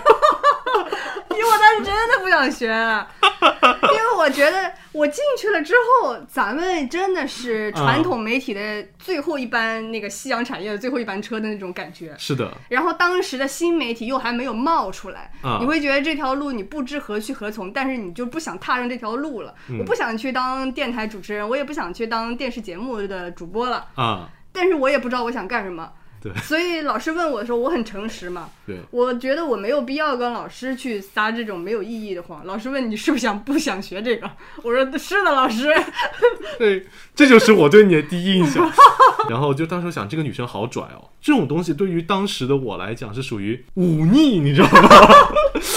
[1.43, 12.15] 我当时真的不想学，因为我觉得我进去了之后，咱们真的是传统媒体的最后一班那个夕阳产业的最后一班车的那种感觉”。
[12.19, 19.53] 是的，然后当时的新媒体又还没有冒出来，啊你会觉得这条路你不知何去何从，但是你就不想踏上这条路了。
[19.69, 25.91] 嗯我不想去当电台主持人，我也不想去当电视节目的主播了，啊，但是我也不知道我想干什么。
[26.23, 32.45] 对 所以老师问我的时候，我很诚实嘛，对，我觉得我没有必要跟老师去撒这种没有意义的谎。
[32.45, 34.31] 老师问你是不是想不想学这个，
[34.63, 35.67] 我说是的，老师。
[36.57, 38.71] 对，这就是我对你的第一印象。
[39.29, 44.89] 然后就当时想，这个女生好拽哦，这种东西对于当时的我来讲是属于忤逆，你知道吗？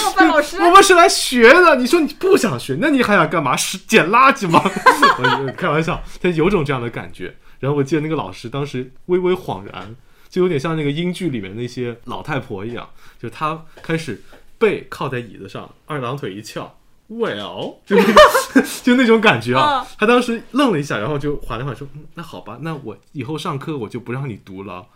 [0.04, 3.56] 冒犯老师，我们是来学的，你说你不想学，那你还想干嘛？
[3.56, 4.62] 是捡垃圾吗？
[4.64, 7.34] 我开玩笑，他有种这样的感觉。
[7.58, 9.96] 然后我记得那个老师当时微微恍然，
[10.28, 14.22] 就有点像那个英剧里面那些老太婆一样，就她开始
[14.58, 16.76] 背靠在椅子上，二郎腿一翘。
[17.08, 24.86] Well，就那 就那种感觉啊她，当时愣了一下，然后就缓了缓说：“嗯，那好吧，那我以后上课我就不让你读了。”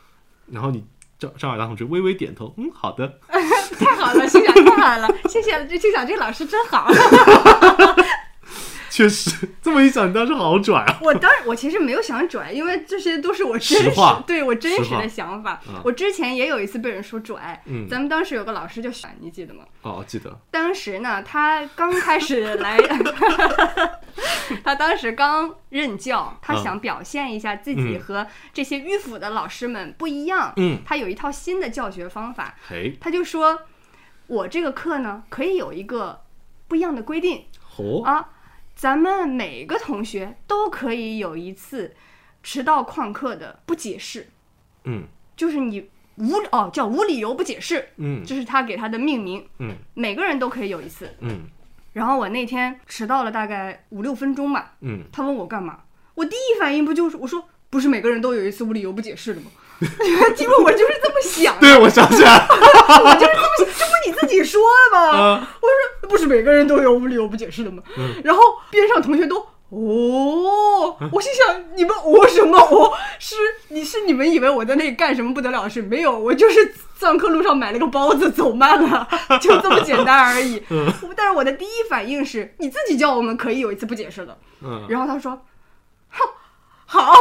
[0.50, 0.84] 然后你
[1.20, 3.20] 张张尔达同志微微点头，嗯，好的。
[3.78, 6.90] 太好了，心想太好了，谢谢，这心想这老师真好。
[8.90, 10.98] 确实，这么一想，你当时好拽啊！
[11.00, 15.80] 我当时，我其实没有想拽，因为这些都是我真实实对我真实的想法嗯。
[15.84, 19.64] 我之前也有一次被人说拽，嗯咱们当时有个老师叫选，你记得吗？
[19.82, 22.78] 哦，记得，当时呢，他刚开始来，
[24.64, 30.52] 他当时刚任教，他嗯想表现一下自己嗯和这些迂腐的老师们不一样。
[30.56, 33.60] 嗯，他有一套新的教学方法，嘿，他就说，
[34.26, 36.22] 我这个课呢可以有一个
[36.66, 37.44] 不一样的规定
[37.76, 38.28] 哦，啊，
[38.80, 41.94] 咱们每个同学都可以有一次
[42.42, 44.26] 迟到旷课的不解释，
[44.84, 45.02] 嗯。
[45.36, 48.24] 就是你无哦叫无理由不解释，嗯。
[48.26, 49.74] 这是他给他的命名，嗯。
[49.92, 51.14] 每个人都可以有一次。
[51.20, 51.40] 嗯。
[51.92, 55.80] 然后我那天迟到了大概五六分钟吧，嗯，他问我干嘛，
[56.14, 59.50] 我第一反应不就是我说不是每个人都有一次无理由不解释的吗？
[60.38, 62.48] 因为我就是这么想的，对，我想起来了，
[63.04, 64.60] 我就是这么想，这不你自己说
[64.92, 65.68] 的我
[66.00, 67.82] 说不是每个人都有无理由不解释的吗？
[67.98, 69.44] 嗯然后边上同学都。
[69.72, 72.92] 哦，我心想你们哦什么哦？
[73.20, 73.36] 是
[73.68, 75.80] 你是你们以为我在那里干什么不得了的事？
[75.80, 79.08] 没有，我就是上课路上买了个包子，走慢了，
[79.40, 80.60] 就这么简单而已。
[80.70, 85.40] 嗯但是我的第一反应是你自己叫我们可以有一次不解释的，嗯，然后他说，
[86.08, 86.28] 哼，
[86.92, 87.14] 好，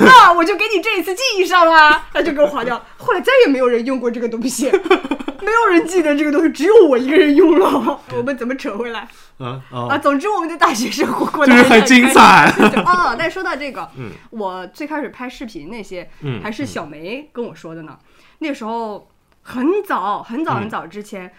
[0.00, 2.84] 那我就给你这一次记忆上啦，他就给我划掉。
[2.96, 8.00] 后来再也没有人用过这个东西，没有人记得这个东西，只有我一个人用了。
[8.16, 9.06] 我们怎么扯回来
[9.38, 9.86] 啊啊？
[9.90, 12.52] 啊，总之我们的大学生活过得就是很精彩，
[12.84, 17.96] 哦，但说到这个，嗯我最开始拍视频那些，嗯还是小梅跟我说的呢。
[18.40, 19.08] 那时候
[19.42, 21.32] 很早很早很早之前，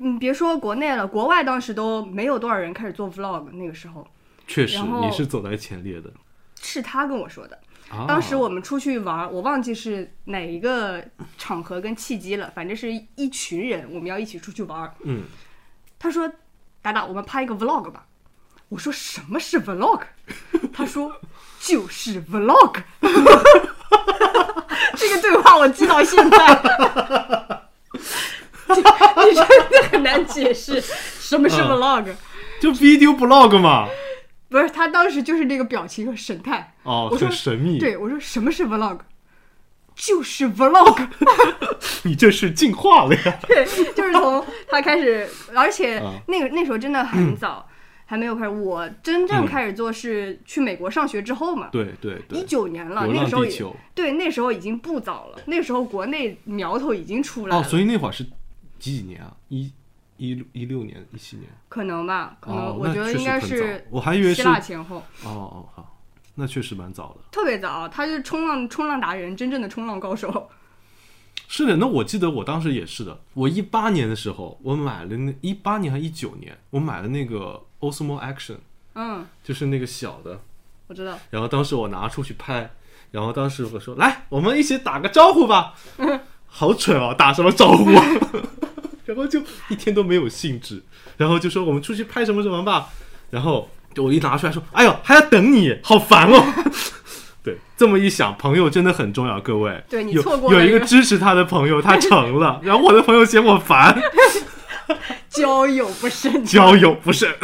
[0.00, 4.06] 嗯，别说国内了，国外当时都没有多少人开始做 vlog，那个时候
[4.46, 6.10] 确实你是走在前列的。
[6.60, 7.58] 是他跟我说的。
[7.90, 11.02] 啊、当时我们出去玩，我忘记是哪一个
[11.38, 14.92] 场合跟契机了，反正是一群人，我们要一起出去玩。
[15.04, 15.24] 嗯，
[15.98, 16.30] 他说
[16.82, 18.04] ：“达达，我们拍一个 vlog 吧。”
[18.68, 20.02] 我说：“什么是 vlog？”
[20.74, 21.10] 他说
[21.60, 22.82] ：“就是 vlog。
[24.96, 26.38] ”这个对话我记到现在。
[28.68, 28.74] 你
[29.34, 32.14] 真的很难解释什么是嗯 vlog，、
[32.60, 33.88] 就 video blog 嘛。
[34.48, 36.74] 不是他当时就是那个表情和神态。
[36.82, 37.78] 哦，我说很神秘。
[37.78, 38.98] 对我说：“什么是 vlog？”
[39.94, 41.08] 就是 vlog。
[42.04, 43.38] 你这是进化了呀。
[43.48, 47.68] 对，就是从他开始，而且啊那个那时候真的很早，
[48.06, 48.48] 还没有开始。
[48.48, 52.44] 我真正开始做是去美国上学之后嘛，对对对一。
[52.44, 53.76] 九年了，那个时候。
[53.94, 58.24] 对，那时候已经不早了，那时候国内苗头已经出来哦，了，所以那会儿是
[58.78, 59.34] 几几年啊？
[59.48, 59.70] 一
[60.18, 61.48] 一一六年、一七年。
[61.68, 65.98] 可能吧，可能哦，我觉得应该是我还以为希是腊前后，哦哦好，
[66.34, 67.22] 那确实蛮早的。
[67.30, 70.50] 特别早，他就是冲浪冲浪达人，真正的冲浪高手。
[71.50, 73.18] 是的，那我记得我当时也是的。
[73.32, 78.58] 我一八年的时候，我买了那一八年还一九年，我买了那个 Osmo Action，
[78.94, 80.42] 嗯，就是那个小的。
[80.88, 82.70] 我知道，然后当时我拿出去拍，
[83.10, 85.74] 然后当时我说：“来，我们一起打个招呼吧。
[86.50, 88.04] ”好蠢哦，打什么招呼啊？
[89.08, 90.82] 然后就一天都没有兴致，
[91.16, 92.90] 然后就说我们出去拍什么什么吧。
[93.30, 96.44] 然后我一拿出来说：“哎呦，还要等你，好烦哦。
[97.42, 99.82] ”对，这么一想，朋友真的很重要，各位。
[99.88, 103.98] 对你有错过有一个支持他的朋友，他成了， 然后我的朋友嫌我烦，
[105.30, 107.34] 交友不慎，交友不慎。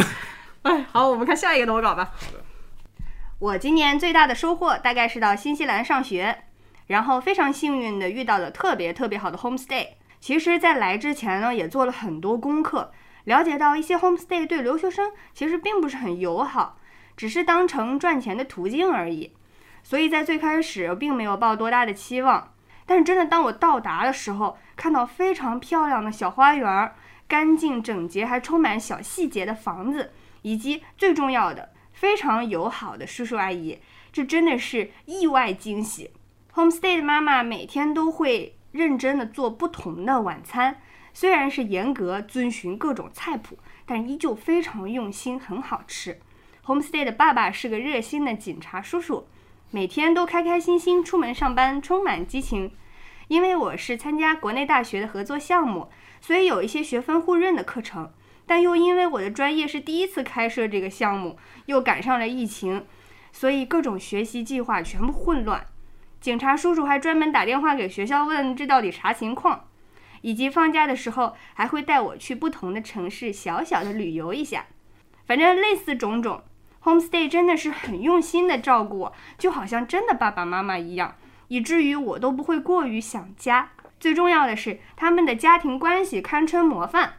[0.65, 2.13] 哎，好，我们看下一个投稿吧。
[3.39, 6.45] 我今年最大的收获大概是到新西兰上学，
[6.89, 9.87] 然后非常幸运的遇到了特别特别好的 homestay。
[10.25, 12.91] 其实，在来之前呢，也做了很多功课，
[13.25, 16.79] 了解到一些 homestay 对留学生其实并不是很友好，
[17.15, 19.35] 只是当成赚钱的途径而已。
[19.83, 22.55] 所以在最开始并没有抱多大的期望。
[22.87, 26.93] 但是真的，当我到达的时候，看到非常漂亮的小花园，
[27.29, 33.79] 干净整洁还充满小细节的房子，以及最重要的非常友好的叔叔阿姨，
[34.11, 36.13] 这真的是意外惊喜。
[36.55, 40.81] Homestay 的妈妈每天都会认真的做不同的晚餐，
[41.13, 43.57] 虽然是严格遵循各种菜谱，
[43.87, 46.19] 但依旧非常用心，很好吃。
[46.67, 49.29] Homestay 的爸爸是个热心的警察叔叔，
[49.71, 52.73] 每天都开开心心出门上班，充满激情。
[53.29, 55.89] 因为我是参加国内大学的合作项目，
[56.21, 58.13] 所以有一些学分互认的课程。
[58.45, 62.85] 但又因为我的专业是第一次开设这个项目，又赶上了疫情，
[63.31, 65.65] 所以各种学习计划全部混乱。
[66.25, 69.69] 警察叔叔还专门打电话给学校问这到底啥情况，
[70.23, 74.65] 以及放假的时候还会带我去不同的城市小小的旅游一下。
[75.27, 76.43] 反正类似种种
[76.85, 81.15] ，homestay 真的是很用心的照顾我，就好像真的爸爸妈妈一样，
[81.49, 83.73] 以至于我都不会过于想家。
[84.01, 87.19] 最重要的是，他们的家庭关系堪称模范。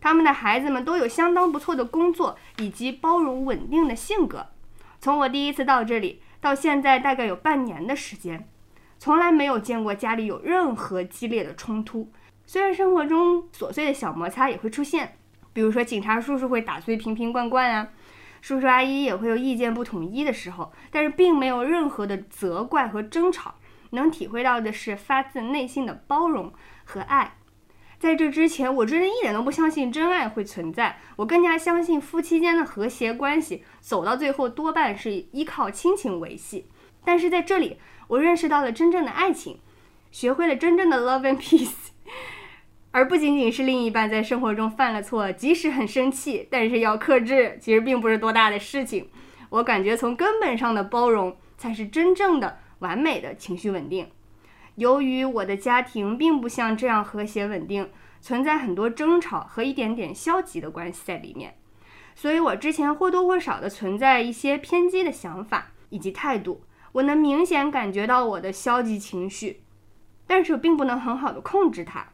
[0.00, 4.46] 他们的孩子们都有相当不错的工作，以及包容稳定的性格。
[4.98, 8.48] 从我第一次到这里到现在，大概有半年的时间，
[9.00, 12.08] 从来没有见过家里有任何激烈的冲突。
[12.46, 15.16] 虽然生活中琐碎的小摩擦也会出现，
[15.52, 17.88] 比如说警察叔叔会打碎瓶瓶罐罐啊，
[18.40, 23.56] 叔叔阿姨也会有意见不统一的时候，但是并没有任何的责怪和争吵。
[23.90, 26.52] 能体会到的是发自内心的包容
[26.84, 27.34] 和爱。
[27.98, 36.66] 在这之前，我真的一点都不相信真爱会存在，我更加相信夫妻间的和谐关系走到最后多半是依靠亲情维系。
[37.04, 37.78] 但是在这里，
[38.08, 39.58] 我认识到了真正的爱情，
[40.10, 41.90] 学会了真正的 love and peace，
[42.90, 49.08] 而不仅仅是另一半在生活中犯了错，即使很生气，但是要克制，其实并不是多大的事情。
[49.48, 54.08] 我感觉从根本上的包容才是真正的完美的情绪稳定。
[54.76, 61.56] 由于我的家庭并不像这样和谐稳定，存在很多争吵和一点点消极的关系在里面，
[62.14, 66.62] 所以我之前或多或少的存在一些偏激的想法以及态度。
[66.92, 69.62] 我能明显感觉到我的消极情绪，
[70.26, 72.06] 但是我并不能很好的控制它。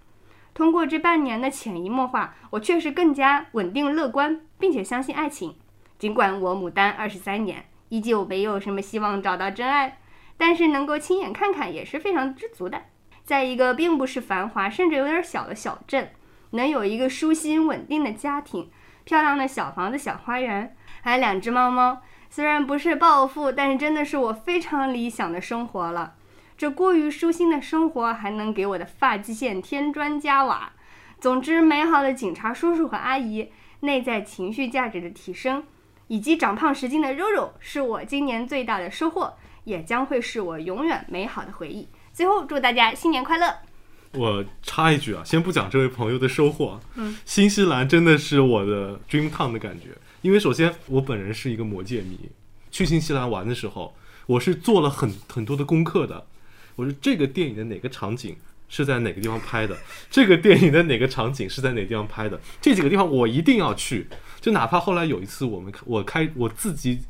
[0.55, 5.55] 通过这半年的潜移默化，我确实更加稳定乐观，并且相信爱情。
[5.99, 9.99] 尽管我牡丹二十三年，依旧没有什么希望找到真爱。
[10.43, 12.82] 但是能够亲眼看看也是非常知足的。
[13.22, 16.11] 在一个并不是繁华，甚至有点小的小镇，
[16.51, 18.68] 能有一个舒心稳定的家庭，
[19.05, 22.03] 漂亮的小房子、小花园，还有两只猫猫。
[22.28, 26.14] 虽然不是暴富，但是真的是我非常理想的生活了。
[26.59, 30.72] 这过于舒心的生活，还能给我的发际线添砖加瓦，
[31.20, 35.62] 总之，美好的警察叔叔和阿姨，内在情绪价值的提升，
[36.09, 39.34] 以及长胖十斤的肉肉，是我今年最大的收获，
[39.65, 41.89] 也将会是我永远美好的回忆。
[42.13, 43.55] 最后，祝大家新年快乐！
[44.15, 49.89] 我插一句啊，先不讲这位朋友的收获，嗯，新西兰真的是我的 dream town 的感觉，
[50.21, 52.19] 因为首先我本人是一个魔戒迷，
[52.71, 53.97] 去新西兰玩的时候，
[54.27, 56.27] 我是做了很很多的功课的，
[56.77, 58.37] 我说这个电影的哪个场景
[58.69, 59.79] 是在哪个地方拍的，
[60.11, 64.07] 这个电影的哪个场景是在哪个地方拍的，这几个地方我一定要去，
[64.43, 67.01] 就哪怕后来有一次我们我开我自己，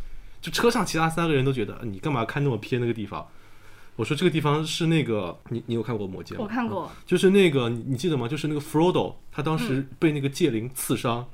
[0.42, 3.26] 就车上其他三个人都觉得呃你干嘛开那么偏那个地方。
[3.96, 6.44] 我说这个地方是那个，你你有看过《魔戒》吗？
[6.44, 8.26] 我看过，就是那个你你记得吗？
[8.26, 11.26] 就是那个 Frodo，他当时被那个戒灵刺伤，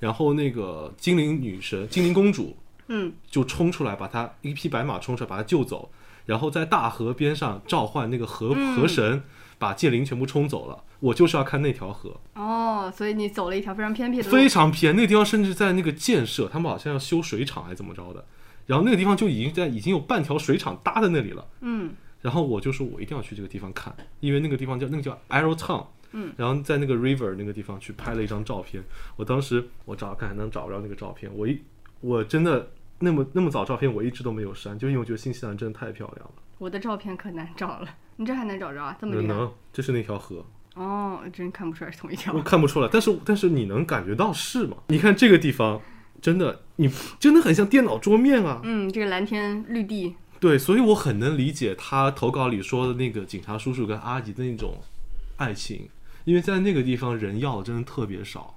[0.00, 2.56] 然后那个精灵女神、精灵公主
[2.88, 5.90] 嗯，就冲出来，把他一匹白马冲出来，把他救走，
[6.26, 9.22] 然后在大河边上召唤那个河嗯河神，
[9.58, 10.84] 把戒灵全部冲走了。
[11.00, 18.24] 我就是要看那条河，哦，所以你走了一条非常偏僻的路，非常偏，那个地方甚至在那个建设，他们好像要修水厂还是怎么着的，
[18.66, 21.46] 然后那个地方就已经在已经有半条水厂搭在那里了。
[21.60, 21.92] 嗯，
[22.22, 28.82] 然后我就说我一定要去这个地方看，因为那个地方叫那个叫 Arrow Town，嗯，然后在那个 river 那个地方去拍了一张照片。
[29.16, 31.60] 我当时我找看还能找不着那个照片，我一
[32.00, 36.34] 我真的那么那么早照片我一直都没有删，就因为我觉得新西兰真的太漂亮了。
[36.58, 38.96] 我的照片可难找了，你这还能找着啊？
[39.00, 39.26] 这么厉害？
[39.26, 42.40] 能能，这是那条河，哦，真看不出来是同一条我。
[42.40, 44.76] 看不出来，但是但是你能感觉到是吗？
[44.88, 45.80] 你看这个地方，
[46.20, 48.60] 真的你真的很像电脑桌面啊。
[48.64, 54.78] 嗯，这个蓝天绿地，对，所以我很能理解他投稿里说的那个警察叔叔跟阿姨的那种
[55.36, 55.88] 爱情，
[56.24, 58.56] 因为在那个地方人要的真的特别少，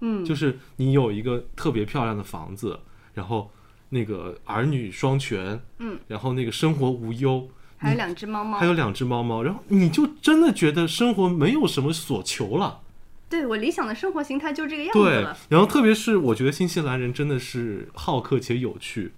[0.00, 2.78] 嗯，就是你有一个特别漂亮的房子，
[3.14, 3.50] 然后
[3.88, 8.66] 那个儿女双全，嗯，然后那个生活无忧，还有两只猫猫还。
[8.66, 12.80] 有两只猫猫，然后你就真的觉得生活没有什么所求了。
[13.28, 19.12] 对我理想的生活形态就这个样子对。，然后特别是我觉得新西兰人真的是好客且有趣。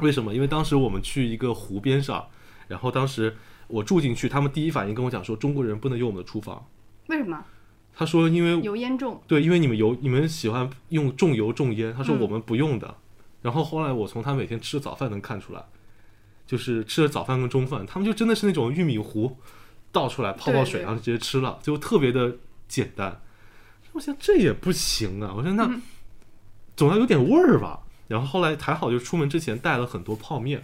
[0.00, 0.34] 为什么？
[0.34, 2.26] 因为当时我们去一个湖边上，
[2.68, 3.36] 然后当时
[3.68, 6.66] 我住进去，他们第一反应跟我讲说，中国人不能用我们的厨房。
[7.08, 7.44] 为什么？
[7.94, 9.22] 他说，因为油烟重。
[9.26, 11.94] 对，因为你们油，你们喜欢用重油重烟。
[11.94, 12.96] 他说嗯我们不用的。
[13.42, 15.64] 然后后来我从他每天吃的早饭能看出来，
[16.46, 19.38] 就是吃的早饭跟中饭，他们就真的是那种玉米糊
[19.92, 22.36] 倒出来泡泡水，然后就直接吃了，就特别的
[22.68, 23.22] 简单。
[23.96, 25.82] 我想这也不行啊，我说那嗯
[26.76, 27.80] 总要有点味儿吧。
[28.08, 30.62] 然后后来还好，就出门之前带了很多泡面，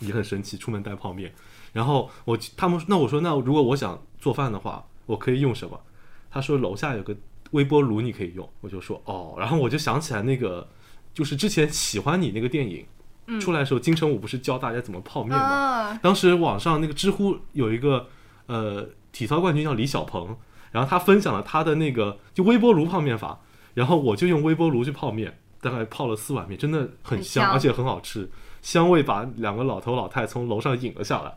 [0.00, 1.32] 也很神奇，出门带泡面。
[1.72, 5.80] 然后我他们那我说那如果我想做饭的话，我可以用什么？
[6.28, 7.16] 他说楼下有个
[7.52, 8.48] 微波炉，你可以用。
[8.62, 10.68] 我就说哦，然后我就想起来那个，
[11.14, 12.84] 就是之前喜欢你那个电影、
[13.26, 15.38] 嗯出来的时候，金城武不是教大家怎么泡面吗？
[15.38, 18.08] 啊，当时网上那个知乎有一个
[18.46, 20.36] 呃体操冠军叫李小鹏，
[20.70, 23.38] 然后他分享了他的那个就微波炉泡面法，
[23.74, 28.30] 然后我就用微波炉去泡面，大概泡了四碗面，真的很很香而且很好吃，
[28.62, 31.32] 香味把两个老头老太从楼上引了下来。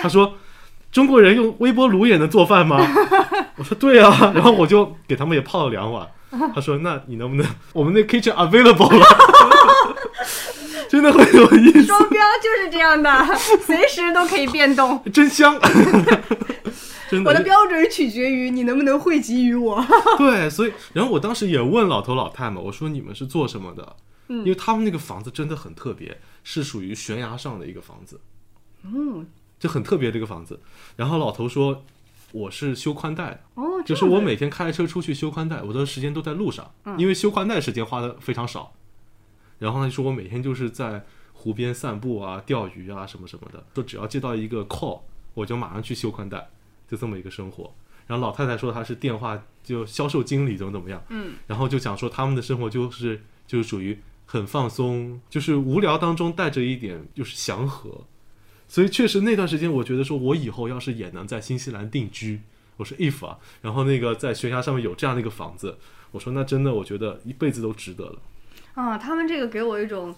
[0.00, 0.34] 他说
[0.90, 2.78] ：“中国人用微波炉也能做饭吗？”
[3.56, 6.08] 我说：“对啊。”然后我就给他们也泡了两碗。
[6.54, 9.06] 他说：“那你能不能 我们那 kitchen available 了？”
[10.88, 11.82] 真的很有意思。
[11.84, 13.10] 双标就是这样的，
[13.66, 15.02] 随时都可以变动。
[15.12, 15.58] 真香，
[17.14, 17.30] 真的。
[17.30, 19.84] 我的标准取决于你能不能惠及于我。
[20.18, 23.96] 对，所以然后我当时也问老头老太嘛，我说你们是做什么的？
[24.28, 28.18] 嗯因为他们那个房子真的很特别，是属于悬崖上的一个房子，
[28.82, 29.26] 嗯，
[29.58, 30.60] 就很特别的一个房子。
[30.96, 31.84] 然后老头说
[32.32, 38.72] 我是修宽带的，哦，就是我每天开车出去修宽带，我的时间都在路上，嗯因为修宽带时间花的非常少。
[39.58, 41.04] 然后他就说我每天就是在
[41.34, 45.02] 湖边散步啊、钓鱼啊什么什么的，说只要接到一个 call，
[45.34, 46.48] 我就马上去修宽带，
[46.88, 47.72] 就这么一个生活。
[48.06, 58.04] 然后老太太说她是电话就销售经理怎么怎么样，嗯，然后就讲说他们的生活就是就是属于很放松，就是无聊当中带着一点就是祥和。
[58.66, 62.40] 所以确实那段时间，我觉得说我以后要是也能在新西兰定居，
[62.76, 65.78] 我说 if 啊，然后那个在悬崖上面有这样的一个房子，
[66.10, 68.18] 我说那真的我觉得一辈子都值得了。
[68.74, 70.14] 啊，他们这个给我一种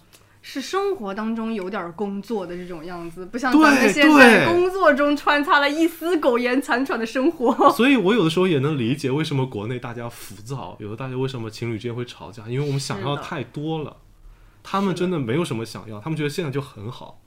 [0.48, 7.68] 是生活当中有点工作的这种样子，不像对咱们现在工作中穿插了一丝苟延残喘的生活。
[7.72, 13.96] 所以我有的时候也能理解为什么国内大家浮躁，有的大家为什么情侣之间会吵架，因为我们想要太多了。
[14.62, 17.20] 他们真的没有什么想要，他们觉得现在就很好。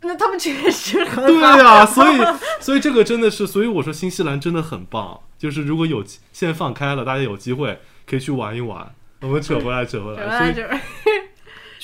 [0.00, 1.56] 那他们确实很对好。
[1.56, 2.18] 呀、所以
[2.58, 8.92] 所以这个真的是，所以我说新西兰真的很棒，就是如果有现在放开了，大家有机会可以去玩一玩。
[9.20, 10.68] 我们扯回来，扯回这 来，所以这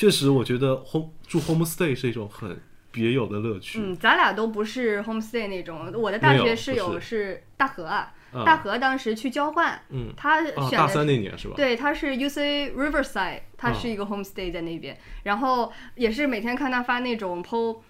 [0.01, 2.59] 确实我觉得 home 住 homestay 是一种很
[2.91, 3.79] 别有的乐趣。
[3.79, 11.55] 嗯，咱俩都不是 homestay 那种，我的大学室友是大河啊，啊大河当时去交换，嗯，他啊，大三那年是吧？
[11.55, 17.81] 对，他是 UC Riverside，他啊是一个 homestay 在那边，然后也是每天看他发那种 PO，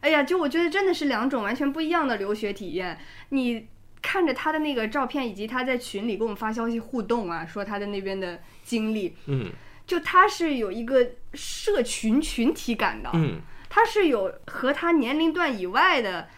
[0.00, 2.98] 哎呀，就我觉得真的是两种完全不一样的留学体验。
[3.28, 3.68] 你
[4.02, 9.52] 看着他的那个照片，以及他在群里给我们发消息互动啊，说他的那边的经历，嗯
[9.90, 16.28] 就他是有一个社群群体感的，嗯他是有和他年龄段以外的。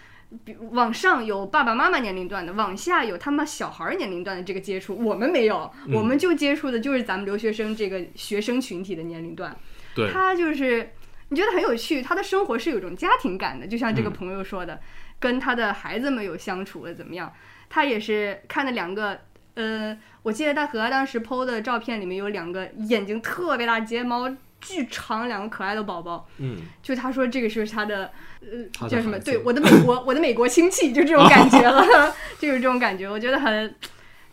[0.47, 9.55] 比往上有爸爸妈妈年龄段的，往下有他们小孩儿年龄段的这个接触，我们没有，嗯我们就接触的就是咱们留学生这个学生群体的年龄段。
[9.95, 10.95] 对，他就是
[11.29, 14.81] 你觉得很有趣，他的生活是有种家庭感的，就像这个嗯朋友说的，
[15.21, 17.31] 跟他的孩子们有相处的怎么样？
[17.69, 19.21] 他也是看了两个，
[19.55, 24.29] 呃，我记得大和当时 PO 的照片里面有两个眼睛特别大、睫毛
[24.61, 26.27] 巨长、两个可爱的宝宝。
[26.39, 29.19] 嗯就他说这个是他的，呃，叫什么？
[29.19, 33.75] 对，我的美国，我的美国亲戚，就这种感觉了， 就是这种感觉，我觉得很。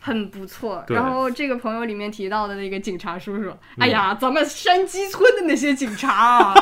[0.01, 6.53] 很不错，然后这个朋友里面提到的那个警察叔叔，哎呀，咱们山鸡村的那些警察啊，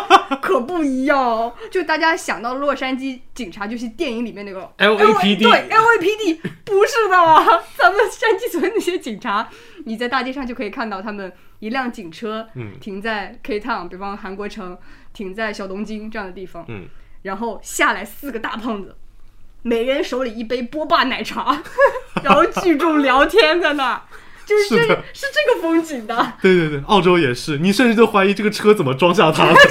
[0.42, 1.54] 可不一样哦。
[1.70, 7.18] 就大家想到洛杉矶警察，就是电影里面那个 LAPD 对 LAPD，不是的。
[7.18, 7.46] 啊，
[7.78, 9.48] 咱们山鸡村那些警察，
[9.86, 12.74] 你在大街上就可以看到他们一辆警车嗯。
[12.80, 14.78] 停在 K Town，比方韩国城，
[15.14, 16.88] 停在小东京这样的地方，嗯，
[17.22, 18.96] 然后下来四个大胖子，
[19.68, 21.62] 每人手里一杯波霸奶茶，
[22.24, 24.02] 然后聚众聊天在那儿，
[24.46, 29.56] 就是这是是这个风景的，对对对，澳洲也是，你甚至都怀疑这个车怎么装下它的。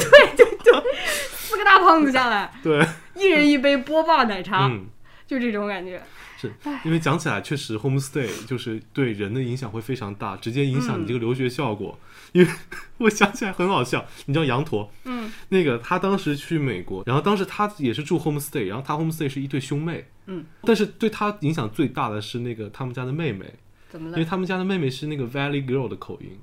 [1.38, 4.86] 四个大胖子下来，对，一人一杯波霸奶茶，嗯。
[5.26, 6.00] 就这种感觉。
[6.40, 6.52] 是
[6.84, 11.98] 因为讲起来，确实 homestay 就是对人的影响会非常大，直接影响你这个留学效果。
[12.36, 12.48] 因为
[12.98, 23.46] 我想起来很好笑，你知道羊驼，嗯，那个他当时去美国，然后当时他也是住 homestay，然后他 homestay 是一对兄妹，嗯，但是对他影响最大的是那个他们家的妹妹，
[23.88, 26.38] 怎么了因为他们家的妹妹是那个 Valley Girl 的口音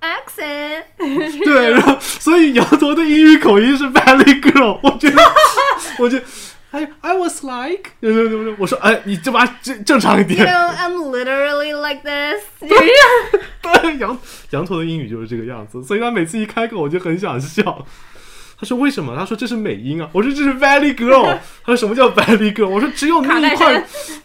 [0.00, 0.84] ，？accent，
[1.44, 5.22] 对，然后所以羊驼的英语口音是 Valley Girl，我觉得，
[6.00, 6.24] 我觉得。
[6.72, 10.46] I I was like，对对对对，我说哎，你这把正正常一 You 点。
[10.46, 12.74] know I'm literally like this，就是
[13.62, 14.18] 这样对，羊
[14.50, 17.84] 羊驼的英语就是这个样子，所以他每次一开口我就很想笑。
[18.56, 19.16] 他说为什么？
[19.16, 20.08] 他说这是美音啊。
[20.12, 21.24] 我说这是 Valley Girl。
[21.64, 22.68] 他说什么叫 Valley Girl？
[22.68, 23.82] 我说只有那一块。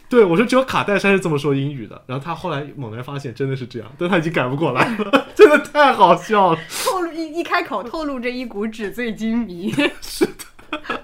[0.10, 2.00] 对，我说只有卡戴珊是这么说英语的。
[2.06, 6.60] 然后他后来猛然发现真的是这样，但他已经改不过来了， 真的太好笑了。
[6.84, 9.74] 透露一一开口透露着一股纸醉金迷。
[10.02, 11.02] 是的。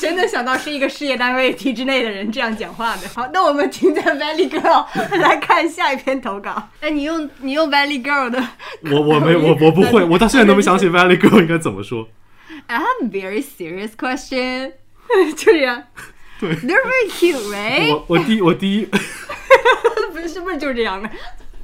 [0.00, 3.06] 谁能想到是一个事业单位体制内的人这样讲话的？
[3.10, 4.86] 好，那我们停在 Valley Girl
[5.20, 6.70] 来看下一篇投稿。
[6.80, 8.42] 哎，你用你用 Valley Girl 的
[8.90, 12.08] 我我没我我不会，我到现在都没想起 Valley Girl 应该怎么说。
[12.66, 14.72] I have a very serious question，
[15.36, 15.84] 就这样。
[16.40, 17.90] 对 They're very cute, right？
[17.92, 18.86] 我我第一我第一
[20.12, 21.10] 不是是不是就是这样的？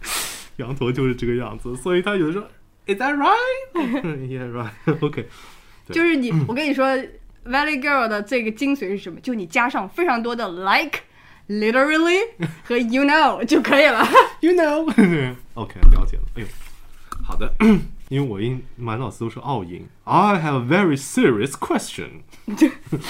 [0.56, 2.46] 羊驼就是这个样子，所以他有的时候
[2.86, 3.72] Is that right?
[4.28, 5.04] Yeah, right.
[5.04, 5.26] OK.
[5.86, 6.86] 对就是你，我跟你说
[7.48, 9.20] ，Valley Girl 的这个精髓是什么？
[9.20, 11.00] 就你加上非常多的 like、
[11.48, 12.20] literally
[12.64, 14.06] 和 you know 就可以了。
[14.40, 14.84] You know。
[15.54, 16.22] OK，了解了。
[16.36, 16.46] 哎呦，
[17.24, 17.52] 好的，
[18.08, 19.86] 因为我音满脑子都是奥音。
[20.04, 22.22] I have a very serious question。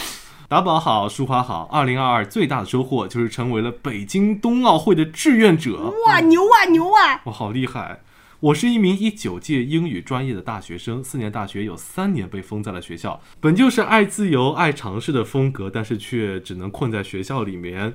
[0.49, 1.65] 打宝好，淑华好。
[1.73, 5.93] 二零二二最大的收获就是成为了北京冬奥会的志愿者。
[6.07, 7.21] 哇，牛啊牛啊！
[7.25, 7.99] 我好厉害！
[8.41, 13.19] 我是一名一九届英语专业的大学生，四年大学有三年被封在了学校。
[13.41, 17.95] 本就是爱自由、爱尝试的风格，但是却只能困在学校里面。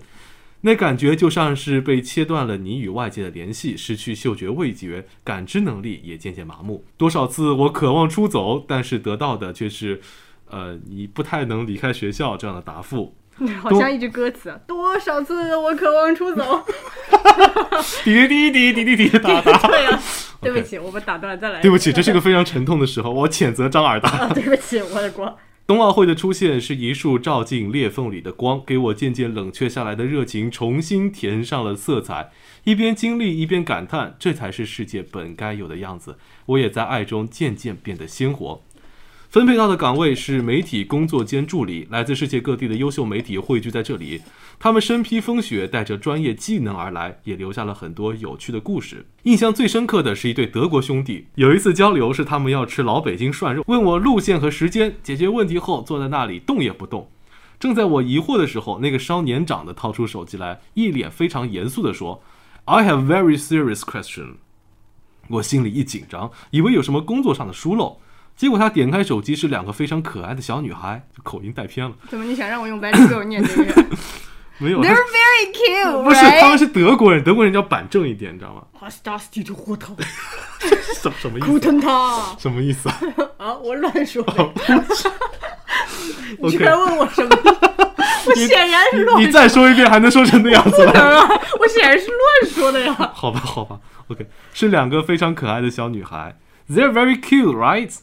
[0.62, 6.84] 那感觉就像是被切断了你与外界的联系，失去嗅觉味觉，感知能力也渐渐麻木。
[6.98, 10.02] 多少次我渴望出走，但是得到的却是，
[10.50, 13.16] 呃，你不太能离开学校这样的答复。
[13.60, 16.64] 好像一句歌词，多少次我渴望出走。
[18.04, 19.58] 滴滴滴滴滴滴哒哒。
[19.68, 20.00] 对呀、
[20.42, 21.62] 对不起，我们打断，再来。
[21.62, 24.10] 对不起，这是个非常沉痛的时候，我谴责张尔达。
[24.10, 25.38] 啊，对不起，我的锅。
[25.68, 32.32] 冬奥会的出现是一束照进裂缝里的光，给我渐渐冷却下来的热情重新填上了色彩。
[32.66, 36.18] 一边经历一边感叹，这才是世界本该有的样子。
[36.48, 38.62] 我也在爱中渐渐变得鲜活。
[39.32, 44.22] 分配到的岗位是媒体工作兼助理，来自世界各地的优秀媒体汇聚在这里，
[44.60, 49.06] 他们身披风雪，带着专业技能而来，也留下了很多有趣的故事。
[49.24, 57.10] 印象最深刻的是一对德国兄弟，有一次交流是他们要吃老北京涮肉，问我路线和时间，解决问题后坐在那里动也不动。
[57.58, 62.22] 正在我疑惑的时候，那个稍年长的掏出手机来，一脸非常严肃地说
[62.66, 64.34] ：“I have very serious question。”
[65.32, 68.01] 我心里一紧张，以为有什么工作上的疏漏。
[68.42, 71.94] 结果他点开手机是两个非常可爱的小女孩，就口音带偏了。
[72.10, 73.86] 怎么你想让我用 Valley Girl 念这个？
[74.58, 79.96] 没有，They're very cute, 不是他们是德国人，德国人要板正一点，你知道吗？Hostasty to 火头，
[80.60, 81.60] 什什么意苦思？
[81.60, 82.98] 腾他什么意思啊？
[83.38, 83.54] 啊！
[83.54, 84.26] 我乱说
[86.40, 87.38] 你居然问我什么？
[88.26, 90.94] 我显然是乱你再说一遍，还能说成那样子吗？
[91.00, 91.30] 啊！
[91.60, 93.12] 我显然是乱说的呀。
[93.14, 96.40] 好吧，好吧，OK，是两个非常可爱的小女孩。
[96.68, 97.94] They're very cute, right?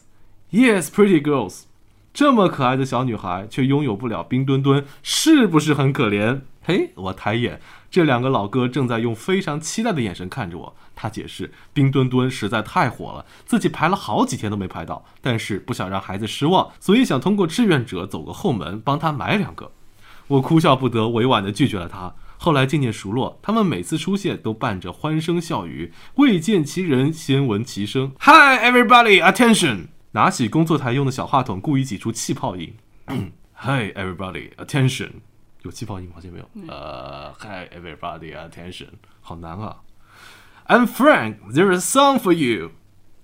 [0.51, 1.63] Yes, pretty girls.
[2.11, 6.41] 这么可爱的小女孩，却拥有不了冰墩墩，是不是很可怜？
[6.63, 10.75] 嘿，我抬眼，这两个老哥正在用非常期待的眼神看着我。
[10.95, 19.71] 他解释，冰墩墩实在太火了，自己排了好几天都没排到，但是不想让孩子失望，所以想通过志愿者走个后门，帮他买两个。
[20.27, 22.15] 我哭笑不得，委婉地拒绝了他。
[22.37, 28.11] 后来渐渐熟络，他们每次出现都伴着欢声笑语，未见其人，先闻其声。
[28.19, 29.98] Hi everybody, attention！
[30.11, 32.73] 拿起工作台用的小话筒，故意挤出气泡音。
[33.53, 35.11] Hi everybody, attention！
[35.61, 36.13] 有气泡音吗？
[36.15, 36.49] 好像没有。
[36.67, 38.87] 呃、h i everybody, attention！
[39.21, 39.81] 好难啊。
[40.67, 41.37] I'm Frank.
[41.51, 42.71] There is a song for you。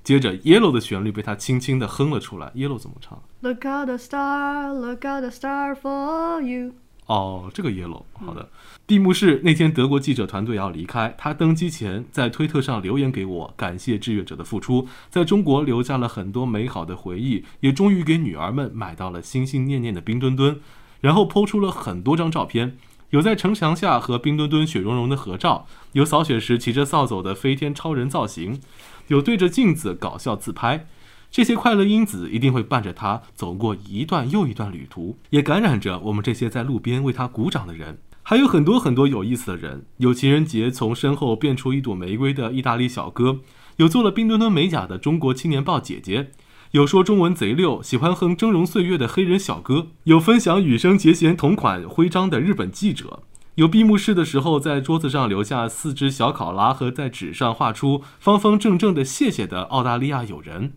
[0.03, 2.51] 接着，Yellow 的旋律被他轻轻地哼了出来。
[2.51, 6.73] Yellow 怎么唱？Look out the star, look out the star for you。
[7.07, 8.49] 哦，这个 yellow，好的。
[8.87, 20.59] 闭幕式那天，德国记者团队要离开，他登机前在推特上留言给我，感谢志愿者的付出，在中国留下了很多美好的回忆，也终于给女儿们买到了心心念念的冰墩墩，
[21.01, 22.77] 然后抛出了很多张照片，
[23.11, 28.59] 有在城墙下和冰墩墩雪融融的合照，有扫雪时骑着扫帚的飞天超人造型，
[29.07, 30.87] 有对着镜子搞笑自拍。
[31.35, 37.97] 这些快乐因子一定会伴着他走过一段又一段旅途，也感染着我们这些在路边为他鼓掌的人。
[38.23, 43.41] 还有很多很多有意思的人，有情人节从身后变出一朵玫瑰的意大利小哥，
[43.75, 46.31] 有做了冰墩墩美甲的中国青年报姐姐，
[46.71, 53.23] 有说中文贼溜、喜欢哼峥嵘岁月的黑人小哥，有分享羽生结弦同款徽章的日本记者。
[53.55, 60.71] 有闭幕式的时候，在桌子上留下四只小考拉和在纸上画出方方正正的谢谢的澳大利亚友人。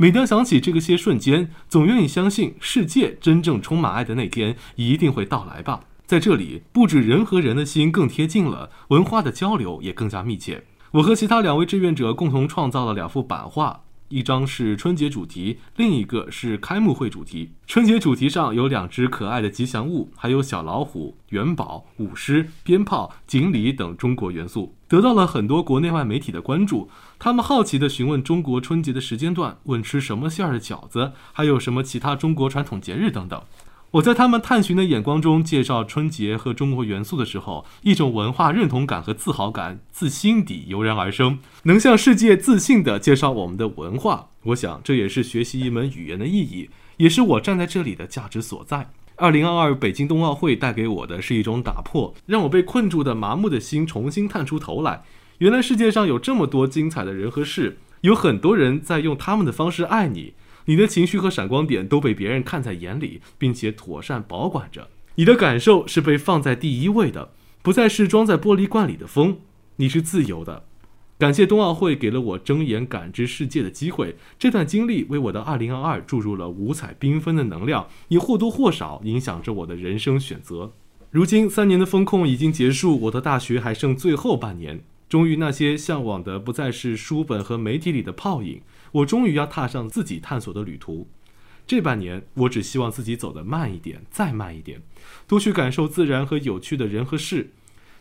[0.00, 5.80] 每当想起这个些瞬间，总愿意相信世界真正充满爱的那天一定会到来吧。
[6.06, 10.62] 在这里，不止人和人的心更贴近了，文化的交流也更加密切。
[10.92, 17.52] 我和其他两位志愿者共同创造了两幅版画，一张是春节主题，另一个是开幕会主题。
[17.66, 26.88] 春节主题上有两只可爱的吉祥物，还有小老虎、元宝、舞狮、鞭炮、锦鲤等中国元素，得到了很多国内外媒体的关注。
[27.18, 33.42] 他们好奇地询问中国春节的时间段，问吃什么馅儿的饺子，还有什么其他中国传统节日等等。
[33.92, 41.38] 我在他们探寻的眼光中介绍春节和中国元素的时候，一种文化认同感和自豪感自心底油然而生。
[41.62, 46.68] 能向世界自信地介绍我们的文化，我想这也是学习一门语言的意义，
[46.98, 48.90] 也是我站在这里的价值所在。
[49.16, 55.02] 二零二二北京冬奥会带给我的是一种打破，让我被困住的麻木的心重新探出头来。
[55.38, 60.34] 原来世界上有这么多精彩的人和事，有很多人在用他们的方式爱你。
[60.68, 64.88] 你的情绪和闪光点都被别人看在眼里，并且妥善保管着。
[65.14, 69.38] 你的感受是被放在第一位的，不再是装在玻璃罐里的风。
[69.76, 70.64] 你是自由的。
[71.18, 80.72] 感谢冬奥会给了我睁眼感知世界的机会，这段经历为我的2022注入了五彩缤纷的能量，也或多或少影响着我的人生选择。
[81.10, 84.84] 如今三年的风控已经结束，我的大学还剩最后半年。
[85.08, 88.60] 终于，那些向往的不再是书本和媒体里的泡影，
[88.92, 91.08] 我终于要踏上自己探索的旅途。
[91.66, 94.80] 这半年，我只希望自己走得慢一点，再慢一点，
[95.26, 97.52] 多去感受自然和有趣的人和事。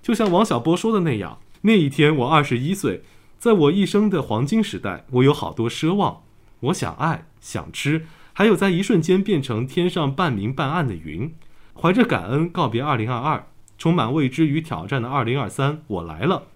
[0.01, 3.03] 就像王小波说的那样，那一天我二十一岁，
[3.37, 6.23] 在我一生的黄金时代，我有好多奢望，
[6.61, 11.33] 我想爱，想吃，还有在一瞬间变成天上半明半暗的云。
[11.73, 16.47] 怀着感恩告别二零二二，充满未知与挑战的二零二三，我来了。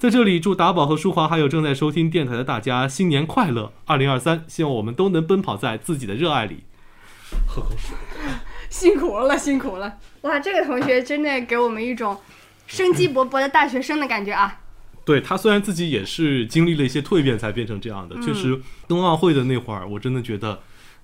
[0.00, 3.70] 在这里，祝达宝和舒华还有正在收听电台的大家新年快乐！
[3.84, 6.60] 二零二三，希望我们都能奔跑在自己的热爱里。
[7.46, 7.94] 喝口水。
[8.70, 9.98] 辛苦了，辛苦了！
[10.22, 12.16] 哇，这个同学真的给我们一种
[12.66, 14.60] 生机勃勃的大学生的感觉啊！
[15.04, 20.60] 对他虽然自己也是经历了一些蜕变才变成这样的，确实冬奥会的那会儿，我真的觉得，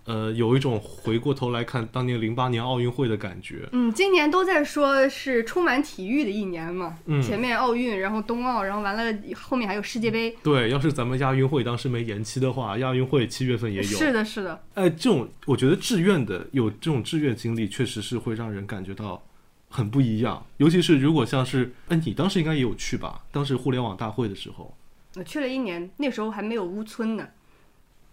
[0.07, 3.69] 呃，有一种回过头来看当年零八年奥运会的感觉。
[3.73, 10.37] 嗯，今年都在说是充满体育的一年嘛，嗯前面奥运，然后冬奥，然后完了后面还有世界杯。
[10.43, 13.85] 对，要是咱们亚运会当时没延期的话，亚运会七月份也有。
[13.85, 19.21] 是的，是的，哎，这种我觉得志愿的有这种志愿经历，确实是会让人感觉到
[19.69, 20.47] 很不一样。
[20.59, 23.25] 尤其是如果像是，哎，你当时应该也有去吧？
[23.33, 24.73] 当时互联网大会的时候，
[25.17, 27.27] 我去了一年，那时候还没有乌村呢，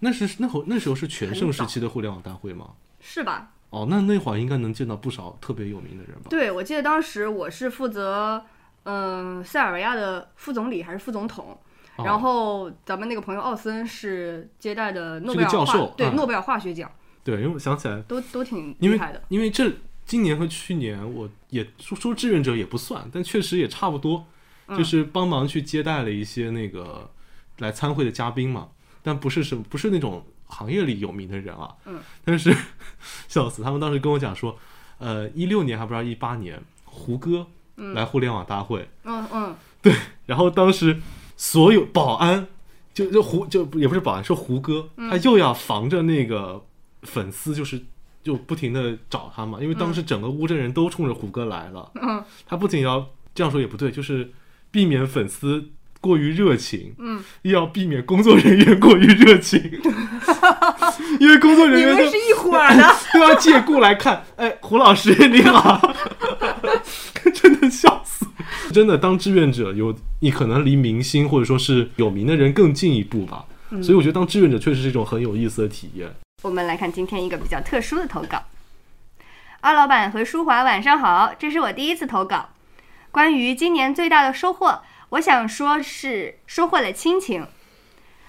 [0.03, 2.71] 那是那会那时候是全盛时期的互联网大会吗？
[2.99, 3.51] 是吧？
[3.69, 6.27] 哦，那那会儿应该能见到不少特别有名的人吧？
[6.29, 8.45] 对，我记得当时我是负责，
[8.83, 11.57] 嗯、塞尔维亚的副总理还是副总统，
[11.95, 16.91] 哦然后咱们那个朋友奥森是接待的诺贝尔化教授啊对诺贝尔化学奖，
[17.23, 19.23] 对，因为我想起来，都都挺厉害的。
[19.29, 19.71] 因为这
[20.05, 24.25] 今年和去年，我也说说志愿者也不算，但确实也差不多，
[24.67, 27.09] 嗯就是帮忙去接待了一些那个
[27.57, 28.69] 来参会的嘉宾嘛，
[29.03, 32.55] 但不是什么不是那种行业里有名的人啊，嗯， 但是
[33.27, 34.57] 笑死，他们当时跟我讲说，
[34.97, 37.45] 呃，一六年还不知道一八年，胡歌
[37.75, 39.93] 来互联网大会，嗯嗯，对
[40.25, 41.01] 然后当时
[41.35, 42.47] 所有保安
[42.93, 46.63] 就就胡就也不是保安，是胡歌，嗯他又要防着那个
[47.01, 47.81] 粉丝，就是
[48.21, 51.91] 就不停的找他嘛，因为当时整个乌镇人都冲着胡歌来了。
[51.95, 54.31] 嗯，他不仅要这样说也不对，就是
[54.71, 55.69] 避免粉丝
[56.03, 59.61] 过于热情，嗯，又要避免工作人员过于热情，
[61.17, 62.83] 因为工作人员都是一伙儿的。
[63.13, 65.79] 都要借故来看，哎，胡老师你好，
[67.33, 68.25] 真的笑死。
[68.73, 73.45] 真的，当志愿者有你可能离明星或者说是有名的人更近一步吧，
[73.81, 76.13] 所以我觉得当志愿者确实是一种很有意思的体验。
[76.41, 78.43] 我们来看今天一个比较特殊的投稿。
[79.61, 82.49] 二老板和舒华晚上好，这是我第一次投稿。
[83.11, 84.81] 关于今年最大的收获，
[85.13, 87.45] 我想说是收获了亲情。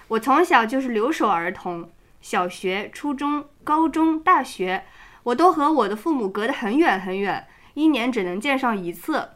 [0.09, 1.89] 我从小就是留守儿童，
[2.21, 4.85] 小学、初中、高中、大学，
[5.23, 9.29] 我都和我的父母隔得很远很远，一年只能见上一次。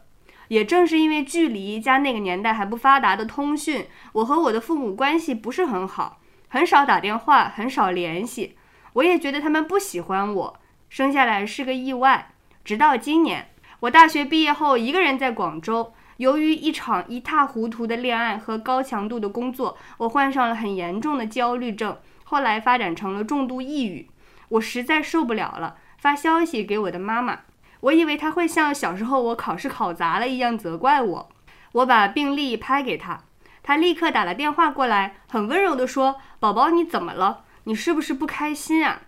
[0.46, 8.56] 也正是因为距离加那个年代还不发达的通讯，我和我的父母关系不是很好，很少打电话，很少联系。
[8.92, 12.30] 我也觉得他们不喜欢我，生下来是个意外。
[12.64, 24.06] 直到今年，我大学毕业后一个人在广州，由于一场一塌糊涂的恋爱和高强度的工作，我患上了很严重的焦虑症，后来发展成了重度抑郁。
[24.50, 27.40] 我实在受不了了，发消息给我的妈妈，
[27.80, 31.28] 我以为她会像小时候我考试考砸了一样责怪我。
[31.72, 33.22] 我把病历拍给她，
[33.62, 37.44] 她立刻打了电话过来，很温柔地说：“宝宝，你怎么了？
[37.64, 39.00] 你是不是不开心啊？”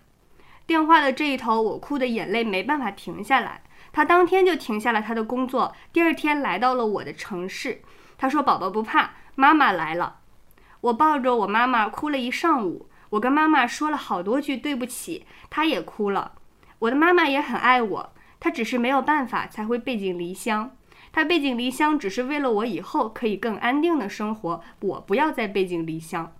[0.64, 3.60] 电话的这一头，我哭的眼泪没办法停下来。
[3.92, 7.82] 他当天就停下了他的工作，第二天来到了我的城市。
[8.16, 10.20] 他说：“宝宝不怕，妈妈来了。”
[10.80, 12.88] 我抱着我妈妈哭了一上午。
[13.10, 16.32] 我跟妈妈说了好多句对不起，她也哭了。
[16.78, 20.74] 我的妈妈也很爱我，她只是没有办法才会背井离乡。
[21.12, 26.32] 她背井离乡只是为了我以后可以更安定的生活，我不要再背井离乡。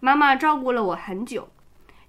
[0.00, 1.50] 妈妈照顾了我很久。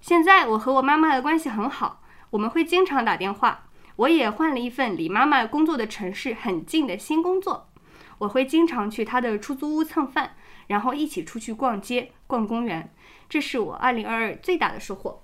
[0.00, 2.00] 现在我和我妈妈的关系很好，
[2.30, 3.64] 我们会经常打电话。
[4.00, 7.68] 我也换了一份离妈妈工作的城市很近的新工作，
[8.16, 10.36] 我会经常去她的出租屋蹭饭，
[10.68, 12.90] 然后一起出去逛街、逛公园。
[13.28, 15.22] 这是我二零二二最大的收获。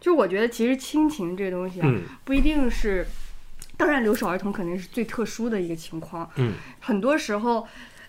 [0.00, 3.06] 就是我觉得其实亲情这东西啊，嗯不一定是，
[3.76, 6.28] 当然留守儿童肯定是最特殊的一个情况。
[6.34, 7.64] 嗯，很多时候，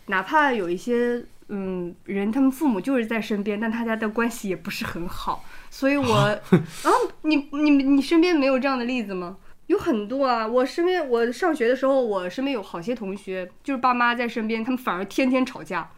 [0.08, 5.46] 哪怕有一些嗯人，他们父母就是在身边，但他家的关系也不是很好。
[5.70, 6.16] 所以我，
[6.50, 6.90] 啊，
[7.22, 9.38] 你你你身边没有这样的例子吗？
[9.68, 15.92] 有很多啊，我身边我上学的时候，我身边有好些同学，就是爸妈在身边，他们反而天天吵架，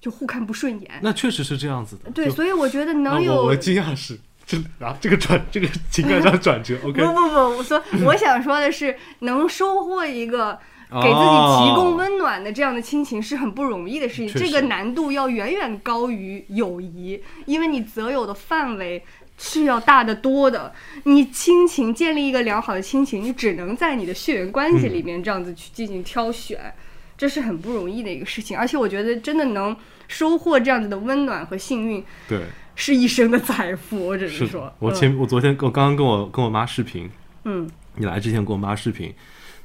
[0.00, 0.90] 就互看不顺眼。
[1.00, 2.10] 那确实是这样子的。
[2.10, 10.58] 对，所以我觉得啊能有我我惊讶是这啊这个转这个情感上转折，OK，不不不，我说我想说的是，能收获一个
[10.90, 19.04] 给自己哦提供温暖的这样的亲情是很不容易的事情，这个难度要远远高于友谊，因为你择友的范围。
[19.36, 20.72] 是要大得多的。
[21.04, 26.72] 你亲情建立一个良好的亲情，你只能在你的血缘关系里面这样子去进行挑选，
[27.16, 28.58] 这是很不容易的一个事情。
[28.58, 29.76] 而且我觉得真的能
[30.08, 32.42] 收获这样子的温暖和幸运，对，
[32.74, 34.06] 是一生的财富。
[34.06, 37.10] 我只能说，我前我昨天我刚刚跟我跟我妈视频，
[37.44, 39.12] 嗯你来之前跟我妈视频，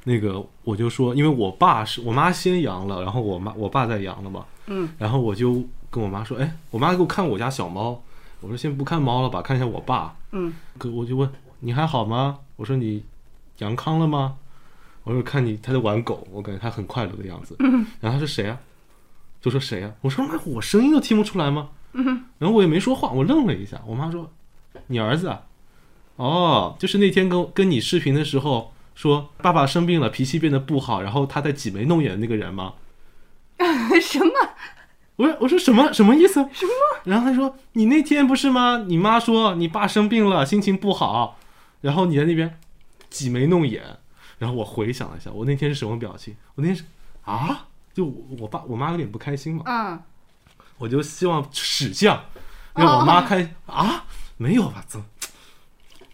[0.04, 8.02] 那个我就说，因为我爸是我妈先阳了，然后我妈我爸再阳了嘛，嗯然后我就跟我妈说，哎，我妈给我看我家小猫，
[8.40, 11.30] 我说先不看猫了吧，看一下我爸，嗯可我就问
[11.60, 12.38] 你还好吗？
[12.56, 13.04] 我说你
[13.58, 14.36] 阳康了吗？
[15.04, 17.56] 我说看你他在玩狗，我感觉他很快乐的样子。
[17.60, 18.58] 嗯然后他说谁啊？
[19.40, 19.92] 就说谁啊？
[20.02, 21.70] 我说妈，我声音都听不出来吗？
[21.92, 23.80] 嗯然后我也没说话，我愣了一下。
[23.86, 24.30] 我妈说
[24.86, 25.42] 你儿子啊？
[26.16, 32.74] 哦，就是那天跟跟你视频的时候说爸爸生病了，脾气变得不好，然后他在挤眉弄眼的那个人吗？
[34.00, 34.32] 什么？
[35.20, 36.34] 我说我说什么什么意思？
[36.52, 36.72] 什么？
[37.04, 38.84] 然后他说你那天不是吗？
[38.86, 41.38] 你妈说你爸生病了，心情不好，
[41.82, 42.58] 然后你在那边
[43.10, 43.82] 挤眉弄眼。
[44.38, 46.34] 然后我回想了一下，我那天是什么表情？
[46.54, 46.84] 我那天是
[47.24, 50.00] 啊，就我我爸我妈有点不开心嘛，嗯。
[50.78, 52.24] 我就希望使将
[52.74, 54.06] 让我妈开、啊，
[54.38, 54.82] 没有吧？
[54.88, 55.04] 怎么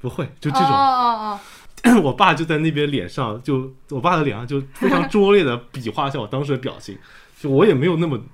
[0.00, 0.68] 不会就这种？
[0.68, 1.40] 哦哦
[1.84, 6.98] 哦， 我爸就在那边脸上，就我爸的脸上就非常拙劣的比划一下我当时的表情，
[7.38, 8.24] 就我也没有那么就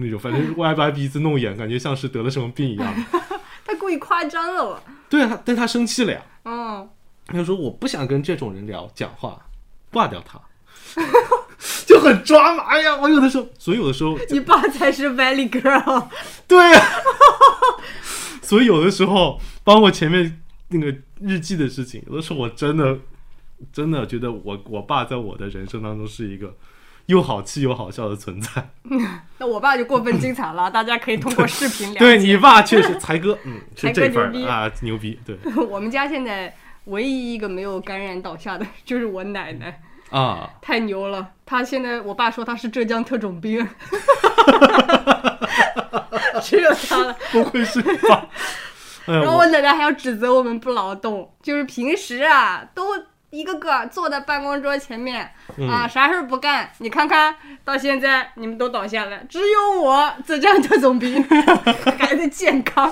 [0.00, 2.94] 那种，反正歪歪鼻子弄眼，感觉像是得了什么病一样。
[3.64, 4.82] 他故意夸张了我。
[5.08, 6.88] 对啊，但他生气了呀，嗯，
[7.26, 9.38] 他就说我不想跟这种人聊讲话，
[9.92, 10.40] 挂掉他，
[11.86, 12.64] 就很抓马。
[12.64, 16.08] 哎呀，我有的时候，所以有的时候， 你爸才是 Valley Girl。
[16.46, 16.82] 对呀、
[18.42, 22.98] 所以有的时候，包括前面那个日记的事情，有的时候我真的
[23.72, 26.54] 真的觉得我我爸在我的人生当中是一个
[27.08, 28.50] 又好气又好笑的存在。
[29.38, 31.98] 那我爸就过分精彩了， 大家可以通过视频了解。
[31.98, 36.54] 对你爸确实才哥，嗯， 是才哥这份牛逼啊，牛逼，对我们家现在
[36.84, 39.80] 唯一一个没有感染倒下的就是我奶奶，
[40.10, 41.28] 啊，太牛了。
[41.46, 43.66] 她现在，我爸说她是浙江特种兵，
[46.42, 47.16] 只有她了。
[47.32, 48.28] 不愧是你爸。
[49.06, 52.84] 哎呀，然后我我奶奶还要指责我们不劳动，就是平时啊都
[53.30, 56.70] 一个个坐在办公桌前面、嗯啊，啥事儿不干。
[56.78, 61.22] 你看看到现在你们都倒下了，只有我浙江特种兵
[61.98, 62.90] 还在健康，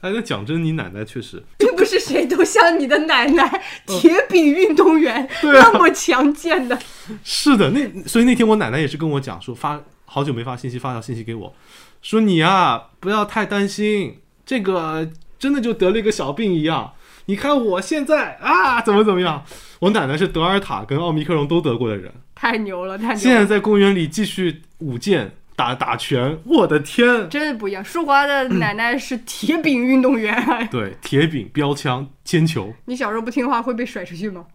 [0.00, 6.76] 哎，那讲真，你奶奶确实，并不是谁都像你的奶奶 铁饼运动员、 那么强健的。
[7.22, 11.54] 是的，那所以那天我奶奶也是跟我讲说，发好久没发信息，发条信息给我，
[12.02, 15.08] 说你啊不要太担心，这个
[15.38, 16.92] 真的就得了一个小病一样。
[17.30, 19.44] 你看我现在啊怎么怎么样？
[19.78, 23.16] 我奶奶是德尔塔跟奥密克戎都得过的人，太牛了，太牛了！
[23.20, 27.28] 现在在公园里继续舞剑、打打拳，我的天！
[27.30, 27.84] 真的不一样。
[27.84, 34.46] 舒华的奶奶是铁饼运动员， 对，铁饼、标枪、铅球，你小时候不听话会被甩出去吗？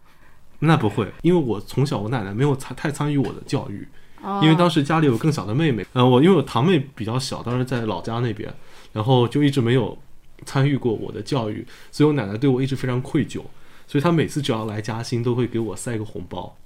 [0.58, 3.88] 那不会，因为我从小我奶奶没有参太参与我的教育，
[4.22, 8.52] 哦因为当时家里有更小的妹妹，呃，我因为我堂妹比较小，当时在老家那边，
[8.92, 9.96] 然后就一直没有
[10.44, 13.40] 参与过我的教育，所以我奶奶对我一直非常愧疚，
[13.86, 16.56] 所以她每次只要来嘉兴都会给我塞个红包，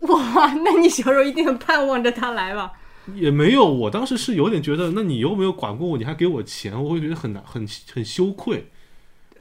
[0.00, 2.72] 哇，那你小时候一定很盼望着她来吧？
[3.14, 8.70] 也没有，我当时是有点觉得，那你又没有管过我，你还给我钱，我会觉得很难，很很羞愧，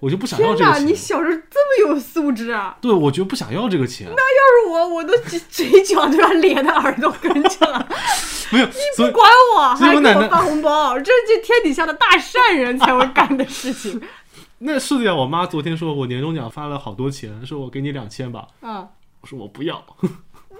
[0.03, 2.75] 我就不想要这个钱你，小时候这么有素质啊！
[2.81, 7.87] 对我就不想要这个钱，那要是我，我都嘴嘴角都要咧到耳朵根去了。
[8.51, 9.25] 没有，你不管
[9.55, 14.01] 我，还给我发红包，这是天底下的大善人才会干的事情。
[14.59, 18.85] 那是的呀，我妈昨天说我年终奖发了好多钱，说我给你两千吧，嗯，
[19.21, 19.81] 我说我不要，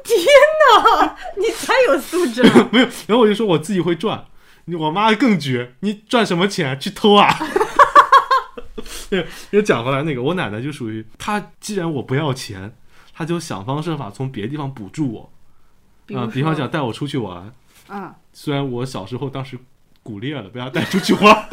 [0.05, 0.25] 天
[0.85, 2.69] 哪，你太有素质了。
[2.71, 4.23] 没有，然后我就说我自己会赚，
[4.65, 7.27] 你我妈更绝，你赚什么钱去偷啊？
[9.09, 12.75] 对， 又讲回来那个，我奶奶就属于她，既然我不要钱，
[13.13, 15.29] 她就想方设法从别的地方补助我
[16.15, 17.53] 啊、比方讲带我出去玩，
[17.89, 19.57] 嗯，虽然我小时候当时
[20.01, 21.49] 骨裂了，被她带出去玩，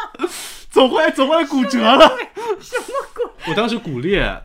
[0.70, 2.06] 走回来走回来骨折了，
[2.60, 3.50] 什么骨？
[3.50, 4.42] 我当时骨裂。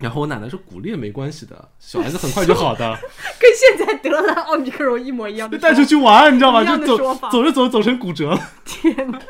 [0.00, 2.98] 然后我奶奶说骨裂没关系的，小孩子很快就好的，
[3.38, 6.64] 跟现在得了奥密克戎一模一样的带出去玩，你知道吗？
[6.64, 6.96] 就走
[7.30, 8.40] 走着走着走成骨折了。
[8.64, 9.20] 天哪！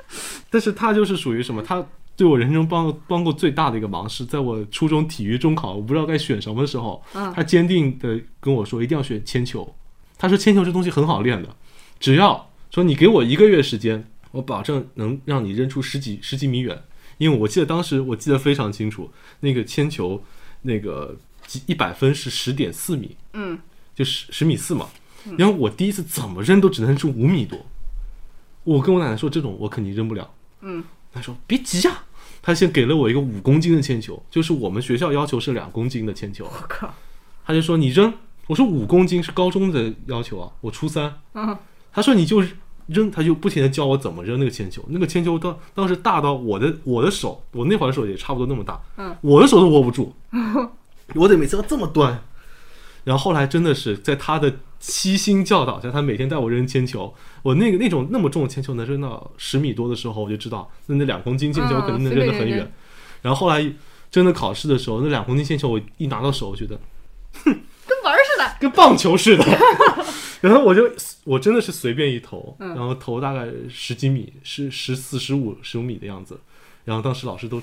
[0.51, 1.63] 但是他就是属于什么？
[1.63, 1.87] 他
[2.17, 9.75] 对我人生帮帮过最大的一个忙是在我初中体育中考，我不知道该选什么的时候，嗯他坚定的跟我说一定要选铅球。
[10.19, 11.57] 他说铅球这东西很好练的，
[11.99, 16.83] 只要说你给我一个月时间，我保证能让你扔出十几十几米远。
[17.17, 20.23] 因为我记得当时我记得非常清楚，那个铅球
[20.63, 21.17] 那个
[21.67, 23.59] 一百分是十点四米，嗯，
[23.95, 24.89] 就十十米四嘛。
[25.39, 27.59] 然后我第一次怎么扔都只能扔出五米多。
[28.65, 30.31] 我跟我奶奶说这种我肯定扔不了。
[30.63, 32.05] 嗯，他说别急呀、
[32.43, 36.45] 他先给了我一个五公斤的铅球，就是我们学校要求是两公斤的铅球。
[36.45, 36.93] 我靠，
[37.45, 38.13] 他就说你扔，
[38.47, 41.21] 我说五公斤是高中的要求啊，我初三。
[41.35, 41.57] 嗯，
[41.93, 42.43] 他说你就
[42.87, 44.85] 扔，他就不停的教我怎么扔那个铅球。
[44.89, 50.15] 那个铅球当当时大到我的我的手，我那会儿手也差不多那么大，嗯，我的手都握不住，
[51.15, 52.23] 我得每次要这么端。
[53.03, 57.15] 然后后来真的是在他的悉心教导下，他每天带我扔铅球。
[57.43, 62.71] 我那个那种那么重的铅球能扔到十米多的时候，我就知道那那两公斤铅球嗯肯定能扔得很远。
[63.23, 63.73] 然后后来
[64.11, 66.79] 真的考试的时候，那两公斤铅球我一拿到手，我觉得
[67.45, 68.57] 哼跟玩似的。
[68.61, 69.45] 跟棒球似的。
[70.41, 70.91] 然后我就
[71.25, 76.41] 我真的是随便一投，嗯然后投大概十几米，十十四十五十五米的样子。
[76.85, 77.63] 然后当时老师都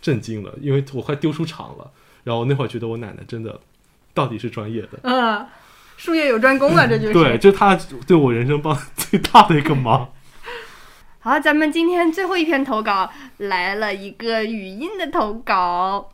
[0.00, 1.90] 震惊了，因为我快丢出场了。
[2.24, 3.58] 然后那会儿觉得我奶奶真的
[4.14, 5.44] 到底是专业的，嗯，
[6.02, 7.12] 术业有专攻啊，这就是。
[7.12, 7.78] 对，这他
[8.08, 10.08] 对我人生帮最大的一个忙。
[11.20, 16.08] 好，咱们今天最后一篇投稿来了一个语音的投稿。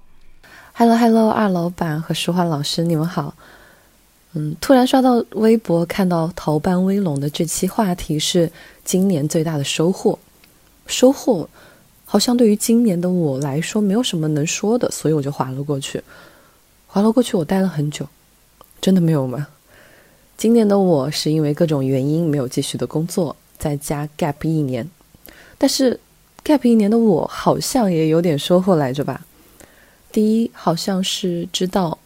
[0.74, 3.34] Hello Hello，二老板和舒华老师，你们好。
[4.34, 8.52] 嗯，突然刷到微博，看到逃班威龙的这期话题是
[8.84, 10.18] 今年最大的收获。
[10.86, 11.48] 收获
[12.04, 16.02] 好像对于今年的我来说没有什么能说的，所以我就划了过去。
[16.86, 18.06] 划了过去，我待了很久，
[18.82, 19.46] 真的没有吗？
[20.38, 24.88] 今年的我是因为各种原因没有继续的工作，在家 gap 一年，
[25.58, 25.98] 但是
[26.44, 29.26] gap 一年的我好像也有点收获来着吧。
[30.12, 31.98] 第一，好像是知道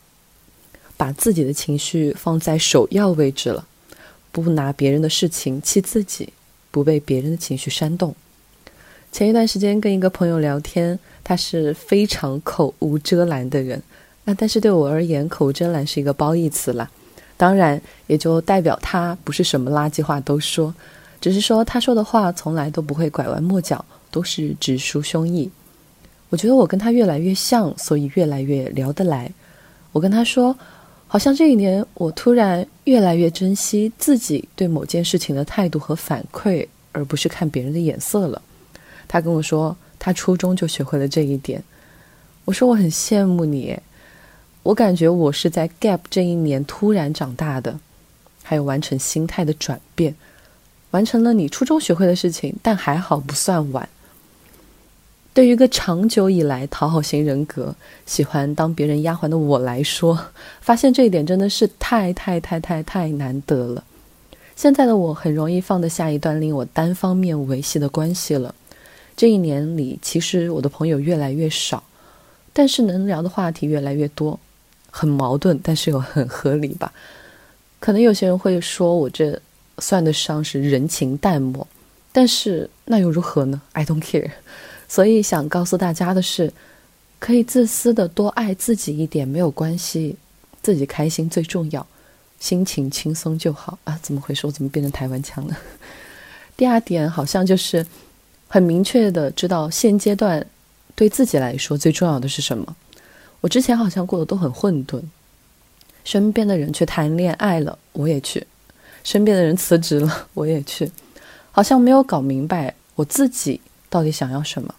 [0.96, 3.66] 把自己的情绪放在首要位置了，
[4.32, 6.32] 不拿别人的事情气自己，
[6.70, 8.16] 不被别人的情绪煽动。
[9.12, 13.82] 前一段时间跟一个朋友聊天，他是非常口无遮拦的人。
[14.24, 16.90] 那但是对我而言，口无遮拦是一个褒义词啦，
[17.42, 20.72] 当然也就代表他不是什么垃圾话都说，
[21.20, 25.50] 只是说他说的话从来都不会拐弯抹角，都是直抒胸臆。
[26.30, 29.28] 我觉得我跟他越来越像，所以越来越聊得来。
[29.90, 30.56] 我跟他说，
[31.08, 38.40] 好像这一年我突然越来越珍惜自己对某件事情的态度和反馈，而不是看别人的眼色了。
[39.08, 41.60] 他跟我说，他初中就学会了这一点。
[42.44, 43.76] 我说我很羡慕你。
[44.62, 47.78] 我感觉我是在 gap 这一年突然长大的，
[48.42, 50.14] 还有完成心态的转变，
[50.92, 53.88] 完成了你初中学会的事情，但还好不算晚。
[55.34, 57.74] 对于一个长久以来讨好型人格、
[58.06, 60.26] 喜欢当别人丫鬟的我来说，
[60.60, 63.82] 发现这一点真的是太太太太太难得了。
[64.54, 68.54] 现在的我很容易放得下一段令我单方面维系的关系了。
[69.16, 71.82] 这一年里，其实我的朋友越来越少，
[72.52, 74.38] 但是能聊的话题越来越多。
[74.92, 76.92] 很矛盾，但是又很合理吧？
[77.80, 79.36] 可能有些人会说我这
[79.78, 81.66] 算得上是人情淡漠，
[82.12, 84.30] 但是那又如何呢？I don't care。
[84.86, 86.52] 所以想告诉大家的是，
[87.18, 90.16] 可以自私的多爱自己一点没有关系，
[90.62, 91.84] 自己开心最重要，
[92.38, 93.98] 心情轻松就好啊！
[94.02, 94.46] 怎么回事？
[94.46, 95.56] 我怎么变成台湾腔了？
[96.56, 97.84] 第二点好像就是
[98.46, 100.46] 很明确的知道现阶段
[100.94, 102.76] 对自己来说最重要的是什么。
[103.42, 105.02] 我之前好像过得都很混沌，
[106.04, 108.40] 身边的人去谈恋爱了，我也去；
[109.04, 110.90] 身边的人辞职了，我也去，
[111.50, 114.72] 好像没有搞明白我自己到底想要什么。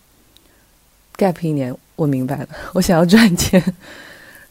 [1.17, 3.61] gap 一年，我明白了， 我想要赚钱。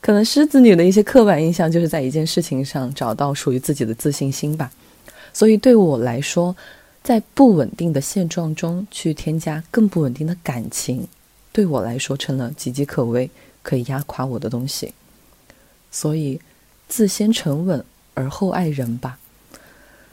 [0.03, 4.71] 可能狮子女的一些刻板印象就是在一件事情上找到属于自己的自信心吧。
[5.33, 6.55] 所以对我来说，
[7.03, 11.09] 在不稳定的现状中去添加更不稳定的感情，
[11.51, 13.31] 对我来说成了岌岌可危。
[13.63, 14.93] 可以压垮我的东西，
[15.91, 16.41] 所以
[16.89, 17.85] 自先沉稳
[18.15, 19.19] 而后爱人吧。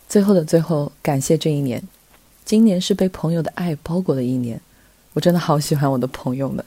[0.07, 1.83] 最后的最后，感谢这一年，
[2.45, 4.59] 今年是被朋友的爱包裹的一年。
[5.13, 6.63] 我真的好喜欢我的朋友们，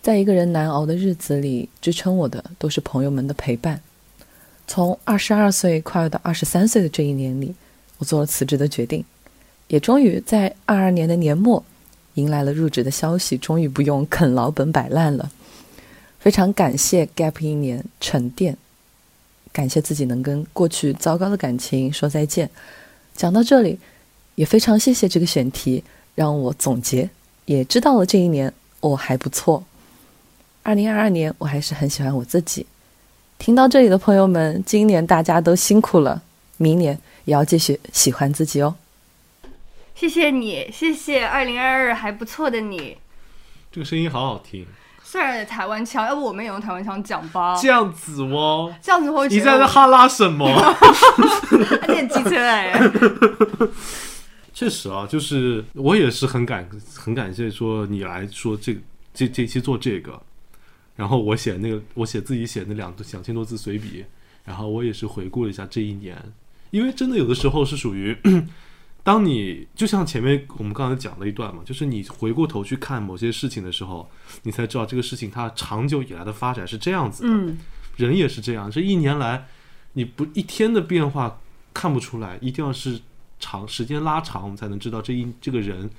[0.00, 3.80] 在一个人难熬的日子里，支撑我的都是朋友们的陪伴。
[4.66, 7.54] 从二十二岁跨越到二十三岁的这一年里，
[7.98, 9.04] 我做了辞职的决定，
[9.68, 11.62] 也终于在二二年的年末
[12.14, 15.30] 迎来了入职的消息，终于不用啃老本摆烂了。
[16.24, 18.56] 非常感谢 gap 一年沉淀，
[19.52, 22.48] 感谢自己能跟过去糟糕的感情说再见。
[23.14, 23.78] 讲到这里，
[24.34, 27.10] 也非常谢谢这个选题，让我总结，
[27.44, 28.50] 也知道了这一年
[28.80, 29.62] 我还不错。
[30.62, 32.64] 二零二二年我还是很喜欢我自己。
[33.36, 36.22] 听到这里的朋友们，今年大家都辛苦了，
[36.56, 38.74] 明年也要继续喜欢自己哦。
[39.94, 42.96] 谢谢你，谢谢二零二二还不错的你。
[43.70, 44.66] 这个声音好好听。
[45.14, 47.56] 虽然台湾腔，要不我们也用台湾腔讲吧？
[47.62, 49.28] 这样子哦，这样子会。
[49.28, 50.44] 你在这哈拉什么？
[51.86, 52.72] 练机车哎。
[54.52, 58.76] 确实啊，就是我也是很感很感谢说你来说这
[59.14, 60.20] 这这期做这个，
[60.96, 64.04] 然后我写那个我写自己写那两两千多字随笔，
[64.44, 66.20] 然后我也是回顾了一下这一年，
[66.72, 68.18] 因为真的有的时候是属于。
[69.04, 74.10] 当你就像前面我们刚才讲了一段嘛，就是你回过头去看某些事情的时候，
[74.44, 77.28] 你才知道这个事情它长久以来的发展是这样子的。
[77.28, 77.58] 嗯，
[77.96, 79.46] 人也是这样，这一年来
[79.92, 81.38] 你不一天的变化
[81.74, 82.98] 看不出来，一定要是
[83.38, 85.90] 长时间拉长，我们才能知道这一这个人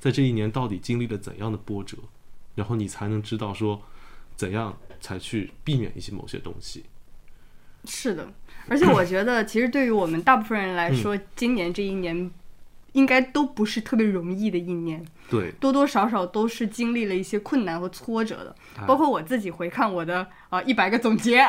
[0.00, 1.98] 在这一年到底经历了怎样的波折，
[2.54, 3.82] 然后你才能知道说
[4.36, 6.84] 怎样才去避免一些某些东西。
[7.84, 8.32] 是的，
[8.68, 12.30] 而且我觉得其实对于我们大部分人来说，今年这一年。
[12.94, 18.54] 应该都不是特别容易的一年，对，多多少少都是经历了一些困难和挫折的。
[18.86, 21.44] 包括我自己回看我的啊一百个总结，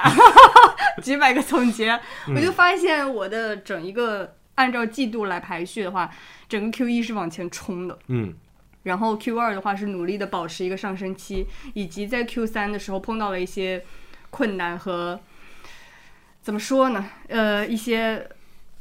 [1.04, 2.00] 几百个总结，
[2.36, 6.10] 我就发现我的整一个按照季度来排序的话，
[6.50, 8.34] 整个 Q 一是往前冲的，嗯，
[8.82, 13.84] 然后 Q 二的话是努力的保持一个上升期，以及在 Q 三的时候碰到了一些
[14.32, 15.20] 困难和
[16.41, 17.06] 怎么说呢？
[17.28, 18.28] 呃，一些。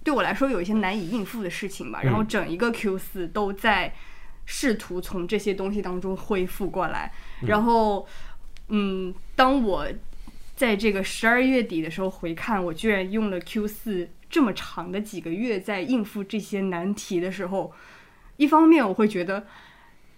[0.05, 3.93] 对我来说有一些难以应付的事情吧，然后整一个 Q 四都在
[4.45, 7.11] 试图从这些东西当中恢复过来。
[7.47, 8.07] 然后，
[8.69, 9.87] 嗯，当我
[10.55, 17.73] 在这个十二月底的时候回看，我居然用了 Q 四这么长的几个月在应付这些难题的时候，
[18.37, 19.47] 一方面我会觉得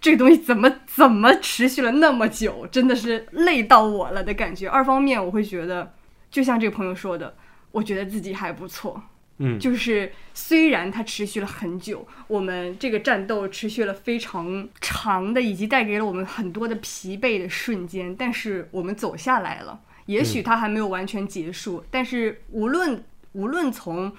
[0.01, 5.93] 这个东西怎么怎么持续了那么久，真的是累到我了的感觉；二方面我会觉得，
[6.29, 7.35] 就像这个朋友说的，
[7.71, 9.01] 我觉得自己还不错。
[9.39, 19.79] 嗯，就是虽然它持续了很久，我们这个战斗持续了非常长的，以及带给了我们很多的疲惫的瞬间，但是我们走下来了。
[20.07, 24.11] 也许它还没有完全结束，但是无论无论从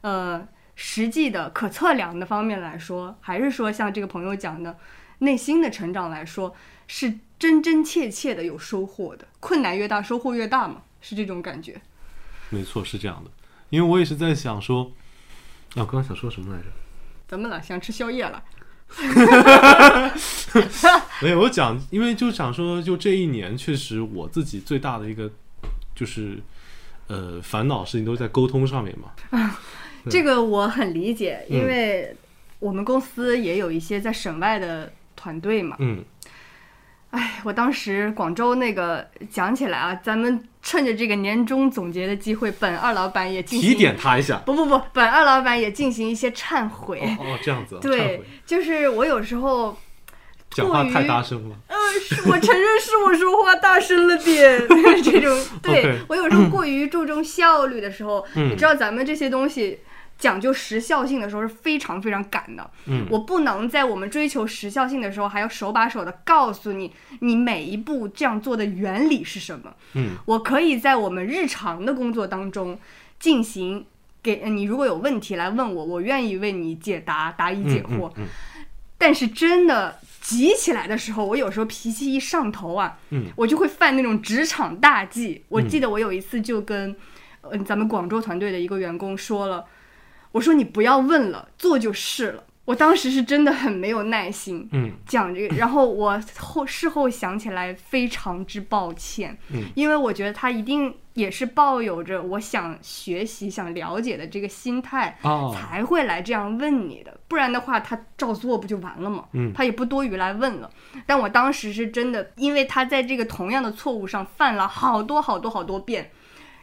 [0.00, 4.76] 呃实际的可测量的方面来说，还是说像这个朋友讲的
[5.18, 6.56] 内心的成长来说，
[6.86, 9.28] 是真真切切的有收获的。
[9.38, 11.80] 困难越大，收获越大嘛，是这种感觉。
[12.50, 13.30] 没错，是这样的。
[13.70, 14.92] 因为我也是在想说，
[15.74, 16.66] 啊，我刚刚想说什么来着？
[17.26, 17.62] 怎么了？
[17.62, 18.42] 想吃宵夜了？
[21.20, 25.30] 没有，我讲，因为就想说，就这一年，确实我自己最大的一个
[25.94, 26.38] 就是
[27.08, 29.10] 呃烦恼事情都在沟通上面嘛。
[29.38, 29.60] 啊，
[30.08, 32.16] 这个我很理解，因为
[32.60, 35.76] 我们公司也有一些在省外的团队嘛。
[35.80, 36.02] 嗯。
[37.10, 44.36] 哎，我当时广州那个讲起来啊，咱们趁着这个年终总结的机会，本二老板也进行提点他一下。
[44.44, 47.00] 不不不，本二老板也进行一些忏悔。
[47.18, 47.78] 哦，这样子。
[47.80, 49.74] 对，就是我有时候
[50.50, 51.56] 讲话太大声了。
[51.68, 51.76] 呃，
[52.26, 54.60] 我承认是我说话大声了点。
[55.02, 59.78] 这种，对我有时候过于注重效率的时候，你知道咱们这些东西。
[60.18, 72.76] 讲究时效性的时候是非常非常赶的，嗯，我不能在我们追求时效性的时候，还要手把手的告诉你，你每一步这样做的原理是什么，嗯，我可以在我们日常的工作当中
[73.20, 73.86] 进行
[74.20, 78.26] 给你，如果有问题来问我，我愿意为你解答，答疑解惑，嗯，
[78.98, 85.44] 但是真的急起来的时候，我有时候脾气一上头啊，嗯，我就会犯那种职场大忌。
[85.48, 86.96] 我记得我有一次就跟，
[87.42, 89.64] 嗯，咱们广州团队的一个员工说了。
[90.32, 92.44] 我说你不要问了，做就是了。
[92.64, 107.18] 我当时是真的很没有耐心，嗯，讲这个，然后我后事后想起来非常之抱歉，嗯，因为我觉得他一定也是抱有着我想学习、想了解的这个心态，哦，才会来这样问你的。
[107.26, 109.24] 不然的话，他照做不就完了吗？
[109.32, 110.70] 嗯，他也不多余来问了。
[111.06, 116.10] 但我当时是真的，因为他在这个同样的错误上犯了好多好多好多遍。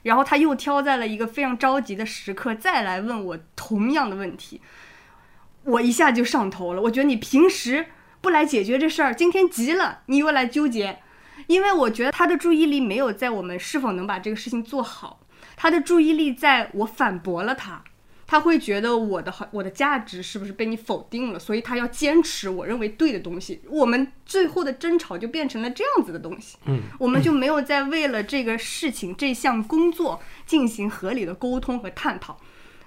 [0.05, 4.61] 然后他又挑在了一个非常着急的时刻再来问我同样的问题，
[5.63, 6.81] 我一下就上头了。
[6.83, 7.87] 我觉得你平时
[8.21, 10.99] 不来解决这事儿，今天急了你又来纠结，
[11.47, 15.21] 因为我觉得他的注意力没有在我们是否能把这个事情做好，
[15.55, 17.83] 他的注意力在我反驳了他。
[18.27, 21.39] 他会觉得我的好，我的价值是不是被你否定了？
[21.39, 23.61] 所以他要坚持我认为对的东西。
[23.67, 26.57] 我们最后的争吵就变成了这样子的东西。
[26.65, 32.39] 嗯，我们就没有再为了这个事情、这项工作进行合理的沟通和探讨。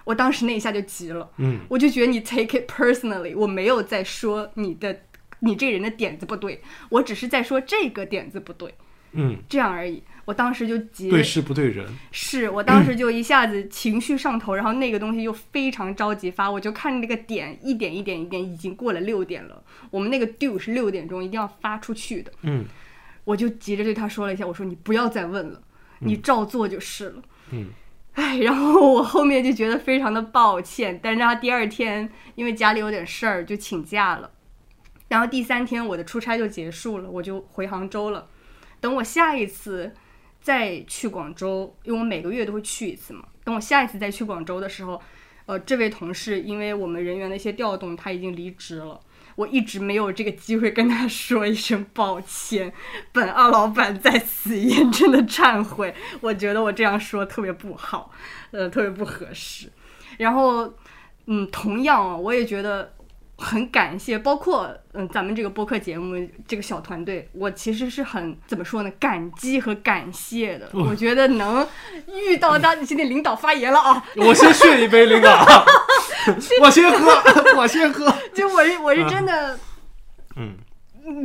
[0.04, 1.30] 我当时那一下就急了。
[1.36, 5.02] 嗯，我就觉得你 take it personally，我没有在说你的，
[5.40, 8.74] 你这人的点子不对，我只是在说这个点子不对。
[9.12, 10.02] 嗯，这样而已。
[10.24, 22.66] 我当时就急，对事不对人，是我当时就一下子情绪上头，然后那个东西又非常着急发，我就看那个点一点一点一点，已经过了六点了，我们那个 due 是六点钟一定要发出去的，嗯，
[23.24, 25.62] 我就急着对他说了一下，我说你不要再问了，
[26.00, 27.68] 你照做就是了，嗯，
[28.12, 34.30] 哎，然后我后面就觉得非常的抱歉，但是他第二天因为家里有点事儿就请假了，
[35.08, 38.28] 然后第三天我的出差就结束了，我就回杭州了，
[38.80, 39.92] 等我下一次。
[40.40, 43.26] 再去广州，因为我每个月都会去一次嘛。
[43.44, 44.98] 等我下一次再去广州的时候，
[45.44, 48.98] 呃，这位同事因为我们人员的一些调动，他已经离职了。
[49.34, 52.72] 我一直没有这个机会跟他说一声抱歉，
[53.12, 55.92] 本二老板在此严正的忏悔。
[56.20, 58.12] 我觉得我这样说特别不好，
[58.52, 59.70] 呃，特别不合适。
[60.18, 60.72] 然后，
[61.26, 62.94] 嗯，同样，我也觉得。
[63.40, 66.16] 很感谢，包括嗯，咱们这个播客节目
[66.46, 68.90] 这个小团队，我其实是很怎么说呢？
[68.98, 70.68] 感激和感谢的。
[70.72, 71.66] 我觉得能
[72.08, 74.04] 遇到他，今天领导发言了啊！
[74.16, 75.46] 我先炫一杯，领导，
[76.60, 77.22] 我先喝，
[77.56, 78.12] 我先喝。
[78.34, 79.56] 就我是我是真的，
[80.34, 80.56] 嗯，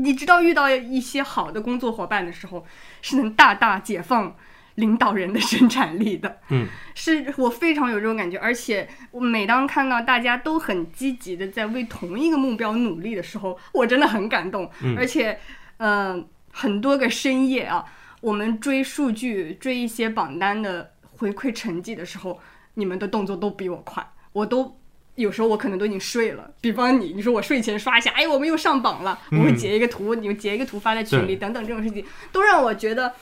[0.04, 2.64] 你知道遇到一些好的工作伙伴的时候，
[3.02, 4.36] 是能大大解放。
[4.76, 14.70] 领导人的生产力的， 嗯，是我非常有这种感觉，而且我每当看到大家都很积极的在为同一个目标努力的时候，我真的很感动。
[14.82, 15.40] 嗯，而且，
[15.78, 17.86] 嗯，很多个深夜啊，
[18.22, 22.40] 我们追数据、追一些榜单的回馈成绩的时候，
[22.76, 24.76] 你们的动作都比我快，我都
[25.16, 26.50] 有时候我可能都已经睡了。
[26.60, 33.14] 比方你，你说我睡前刷一下，哎，我们又上榜了，我会截一个图，你截一个图发在群里，等等这种事情，都让我觉得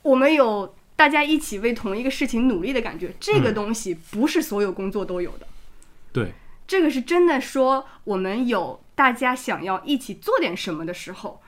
[0.00, 3.14] 我们有大家一起为同一个事情努力的感觉。
[3.20, 5.46] 这个嗯东西不是所有工作都有的。
[6.12, 6.32] 对，
[6.66, 11.40] 这个是真的说，我们有大家想要一起做点什么的时候，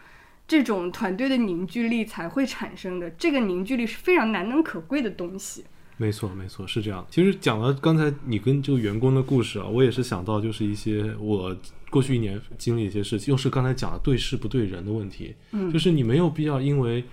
[0.46, 3.10] 这种团队的凝聚力才会产生的。
[3.10, 5.64] 这个凝聚力是非常难能可贵的东西。
[5.96, 7.04] 没错，没错，是这样。
[7.10, 11.54] 其实讲了刚才你跟这个员工的故事啊，我也是想到就是一些我
[11.90, 15.34] 过去一年经历一些事情，又是刚才讲的对事不对人的问题。
[15.50, 17.04] 嗯就是你没有必要因为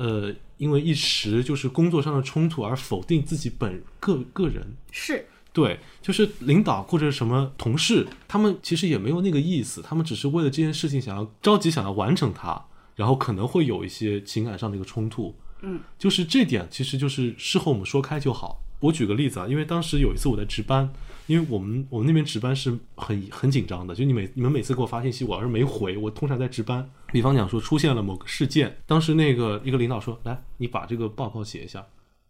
[0.00, 4.74] 呃因为一时就是工作上的冲突而否定自己本个个人。
[4.90, 12.64] 是，对，就是领导或者什么同事，他们其实也没有那个意思，他们只是为了这件事情想要着急想要完成它，
[12.96, 15.34] 然后可能会有一些情感上的一个冲突。
[15.60, 18.62] 嗯，就是这点，其实就是事后我们说开就好。
[18.80, 20.90] 我举个例子啊，因为当时有一次我在值班，
[21.30, 26.90] 因为我们我们那边值班是很很紧张的，就你每你们每次给我发信息，我要是没回，我通常在值班。
[27.12, 31.86] 比方讲说出现了某个事件，当时那个一个领导说，来，你把这个报告写一下，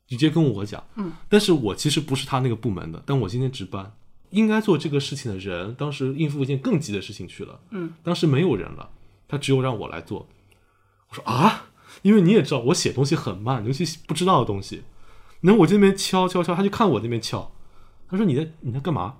[0.07, 0.85] 直接跟我讲。
[0.97, 3.91] 嗯，但是我其实不是他那个部门的，但我今天值班，
[4.33, 7.59] 应该做这个事情的人，当时应付一件更急的事情去了。
[7.71, 8.91] 嗯，当时没有人了，
[9.27, 10.29] 他只有让我来做。
[11.09, 11.71] 我说啊，
[12.03, 14.83] 因为你也知道我写东西很慢，尤其不知道的东西。
[15.41, 17.51] 然后我这边敲敲敲，他就看我那边敲，
[18.11, 19.15] 他说你在你在干嘛？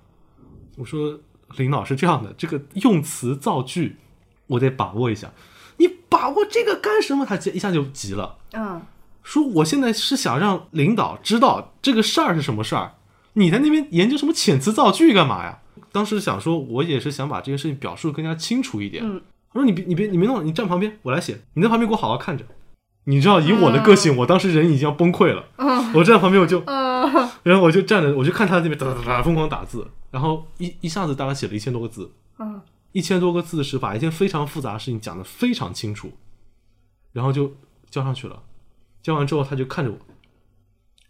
[0.77, 1.19] 我说
[1.57, 3.97] 领导是这样的，这个用词造句
[4.47, 5.31] 我得把握一下。
[5.77, 7.25] 你把握这个干什么？
[7.25, 8.37] 他一下就急了。
[8.53, 8.83] 嗯，
[9.23, 12.95] 说我现在是想让领导知道这个事儿是什么事儿，
[13.35, 15.61] 你在那边研究什么遣词造句干嘛呀？
[15.93, 19.05] 当时想说，我也是想把这件事情表述得更加清楚一点。
[19.05, 19.21] 嗯
[19.53, 22.45] 我说你别你别你别弄，你站旁边，我来写，你在旁边给我好好看着。
[23.05, 25.45] 你知道，以我的个性，我当时人已经要崩溃了。
[25.57, 26.63] 嗯我站在旁边，我就，
[27.03, 32.11] 呃， 然后我就站着，我就看他那边哒哒哒哒疯狂打字，然后一一下子大概写了一千多个字。
[32.39, 32.61] 嗯，
[32.93, 36.13] 一千多个字是把一件非常复杂的事情讲得非常清楚，
[37.13, 37.55] 然后就
[37.91, 38.43] 交上去了。
[39.03, 39.99] 交完之后，他就看着我，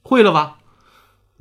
[0.03, 0.59] 会了吧？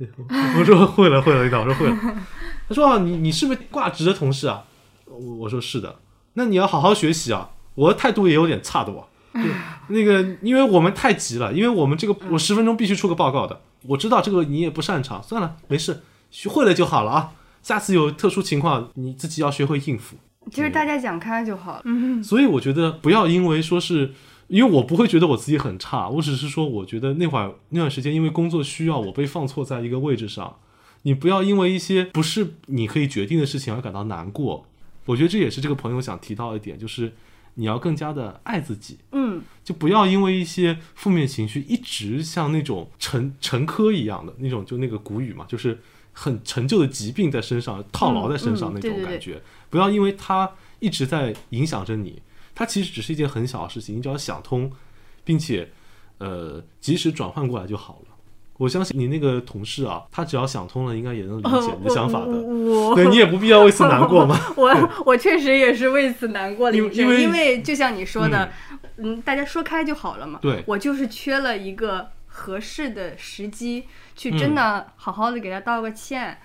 [0.58, 1.96] 我说会了，会了，领导我说会了。
[2.68, 4.64] 他说啊，你你是不是挂职的同事啊？
[5.06, 6.00] 我我说是的。
[6.34, 9.08] 那你要好好学习啊，我的态度也有点差的我。
[9.32, 9.44] 对
[9.88, 13.60] 那个，因为我们太急了，因为我们这个我十分钟必须出个报告的。
[13.86, 17.32] 我知道这个你也不擅长，算了，没事，学会了就好了啊。
[17.62, 20.16] 下次有特殊情况，你自己要学会应付。
[20.50, 21.82] 其实大家讲开就好了。
[21.84, 24.12] 嗯所以我觉得不要因为说是，
[24.48, 30.56] 因为我不会觉得我自己很差，我只是说我觉得那会儿那段时间因为工作需要，我被放错在一个位置上。
[31.02, 34.66] 你不要因为一些不是你可以决定的事情而感到难过。
[35.06, 37.12] 我觉得这也是这个朋友想提到一点，就是
[37.54, 45.78] 你要更加的爱自己，嗯就不要因为一些负面情绪一直像那种沉沉疴一样的那种，就那个古语嘛，就是
[46.12, 49.42] 很陈旧的疾病在身上套牢在身上那嗯嗯对对对种感觉。
[49.68, 50.50] 不要因为它
[50.80, 52.20] 一直在影响着你，
[52.54, 54.72] 它其实只是一件很小的事情，你只要想通，
[55.24, 55.70] 并且
[56.18, 58.09] 呃及时转换过来就好了。
[58.60, 62.26] 我相信你那个同事啊，他只要想通了，应该也能理解你的想法的。
[62.26, 64.38] 我对你也不必要为此难过嘛。
[64.54, 68.52] 我我确实也是为此难过了一阵，因为因为就像你说的，
[68.98, 70.38] 嗯，大家说开就好了嘛。
[70.42, 73.84] 对我就是缺了一个合适的时机，
[74.14, 76.36] 去嗯真的好好的给他道个歉。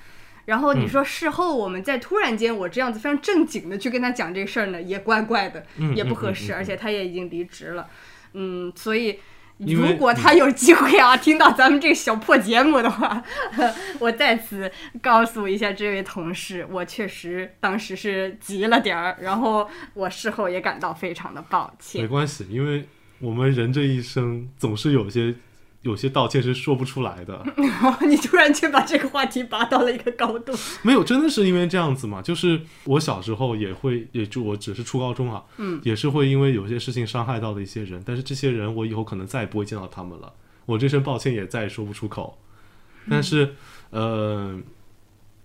[0.45, 7.87] 然后你嗯说事后我们再突然间我这样子非常正经的去跟他讲这个事儿呢，也怪怪的，嗯也不合适，而且他也已经离职了，
[8.31, 9.19] 嗯，所以。
[9.57, 13.23] 如果他有机会啊，听到咱们这个小破节目的话，
[13.99, 14.69] 我在此
[15.01, 22.07] 告诉一下这位同事，我确实当时是急了点儿，然后我事后也感到非常的抱歉没。
[22.07, 22.85] 关系，因为
[23.19, 25.33] 我们人这一生总是有些
[25.85, 27.45] 有些道歉是说不出来的。
[28.09, 30.51] 你突然间把这个话题拔到了一个高度，
[30.81, 32.23] 没有，真的是因为这样子嘛？
[32.23, 40.33] 就是我小时候也会，也就我只是初高中啊，嗯，也是会因为有些事情伤害到的一些人，但是这些人我以后可能再也不会见到他们了，
[40.65, 42.37] 我这声抱歉也再也说不出口。
[43.07, 43.53] 但是，
[43.91, 44.59] 呃，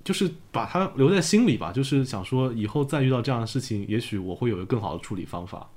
[0.02, 5.68] 就是把它留在心里吧，就是想说以后再遇到这样的事情，也许我会有一个更好的处理方法，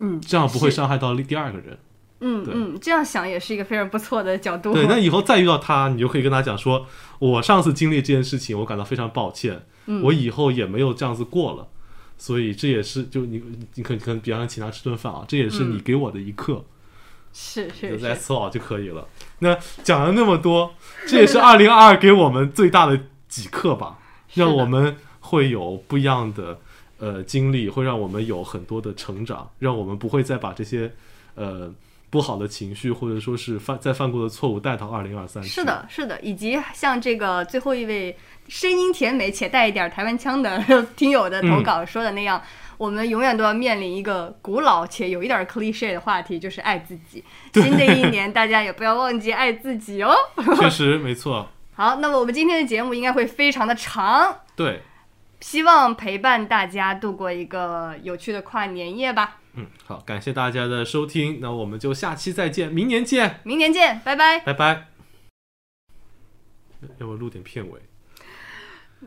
[0.00, 1.78] 嗯，这样不会伤害到第二个人。
[2.18, 4.72] 对嗯嗯，这样想也是一个非常不错的角度。
[4.72, 6.86] 对，那以后再遇到他，你就可以跟他讲说，
[7.18, 10.02] 我上次经历这件事情，我感到非常抱歉，嗯。
[10.02, 11.68] 我以后也没有这样子过了，
[12.16, 13.42] 所以这也是就你
[13.74, 15.82] 你可可能比方请他吃顿饭啊，这也是你嗯。
[15.84, 16.64] 给我的一课，
[17.32, 19.06] 是是是，that's all 就可以了。
[19.40, 20.74] 那讲了那么多，
[21.06, 22.98] 这也是二零二二给我们最大的
[23.28, 23.98] 几课吧，
[24.32, 26.58] 让我们会有不一样的
[26.98, 30.92] 呃经历，会让我们有很多的成长，让我们不会再把这些
[31.34, 31.70] 呃
[32.08, 35.42] 不好的情绪，或者说是犯再犯过的错误带到二零二三。
[35.42, 38.16] 是的，是的，以及像这个最后一位
[38.48, 40.62] 声音甜美且带一点台湾腔的
[40.96, 42.40] 听友的投稿说的那样，
[42.78, 47.22] 我们永远都要面临一个古老且有一点 cliche 的话题，就是爱自己。
[47.52, 50.14] 新的一年，大家也不要忘记爱自己哦。
[50.56, 51.48] 确实没错。
[51.74, 54.80] 好，那么我们今天的节目应该会非常的长，对，
[55.40, 59.38] 希望陪伴大家度过一个有趣的跨年夜吧。
[59.56, 64.38] 嗯，好，感谢大家的收听，那我们就下期再见，明年见，明年见，拜拜。
[64.40, 64.88] 拜拜。
[66.98, 67.80] 要不录点片尾？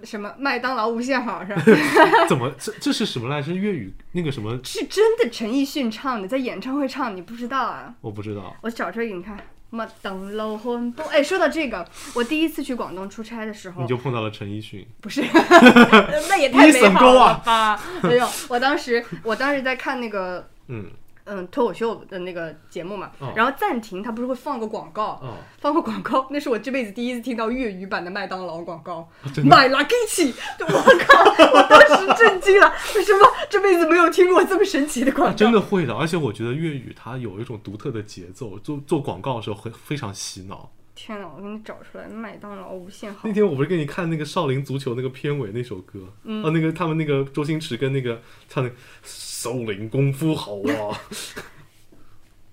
[0.03, 1.61] 什么麦当劳无限好是吧？
[2.27, 3.53] 怎么这这是什么来着？
[3.53, 4.59] 粤语那个什么？
[4.63, 7.93] 是真的陈奕迅唱的，在演唱会唱，你不知道啊？
[8.01, 8.55] 我不知道。
[8.61, 9.37] 我找出来给你看。
[9.71, 11.03] 麦当劳汉堡。
[11.11, 11.85] 哎，说到这个，
[12.15, 14.85] 我第一次去广东出差的时候，你就碰到了陈奕迅。
[15.01, 15.21] 不是，
[16.29, 17.83] 那也太美好了啊吧！
[18.03, 20.85] 没有，我当时我当时在看那个嗯
[21.29, 35.31] 嗯脱口秀的那个节目嘛，哦然后暂停，它不是会放个广告，哦，放个广告，那是我这辈子第一次听到粤语版的麦当劳广告，真的买 Lucky 起，我靠，我当时震惊了，为什么这辈子没有听过这么神奇的广告？
[35.31, 40.71] 啊真的会的，而且我觉得粤语它有一种独特的节奏，做做广告的时候会非常洗脑。
[41.01, 43.31] 天哪，我给你找出来，麦当劳无限好那。
[43.31, 48.69] 天我不是给你看那个少林足球那个片尾那首歌，嗯哦，那个他们那个周星驰跟那个唱的
[49.01, 50.59] 少林功夫好啊，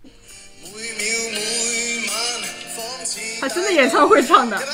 [0.05, 0.11] 每
[0.71, 2.15] 秒每晚
[2.77, 4.69] 仿似他真的演唱会唱的一，把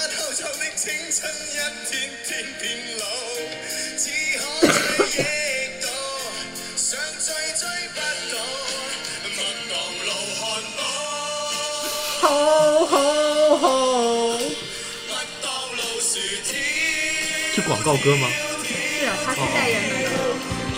[17.62, 18.26] 是廣告歌吗？
[18.64, 20.04] 是啊，他是代言的。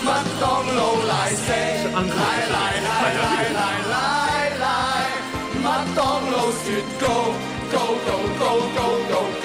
[0.05, 0.07] 麥
[0.39, 1.47] 當勞奶昔，
[1.81, 2.21] 是安可来
[2.53, 2.55] 来
[2.85, 3.01] 来
[3.53, 3.57] 来
[3.89, 3.95] 来
[4.59, 4.63] 来，
[5.63, 5.99] 麦当
[6.31, 6.63] 劳雪
[6.99, 7.03] 糕，
[7.71, 7.75] 高
[8.05, 8.43] 高高
[8.75, 8.79] 高
[9.09, 9.44] 高。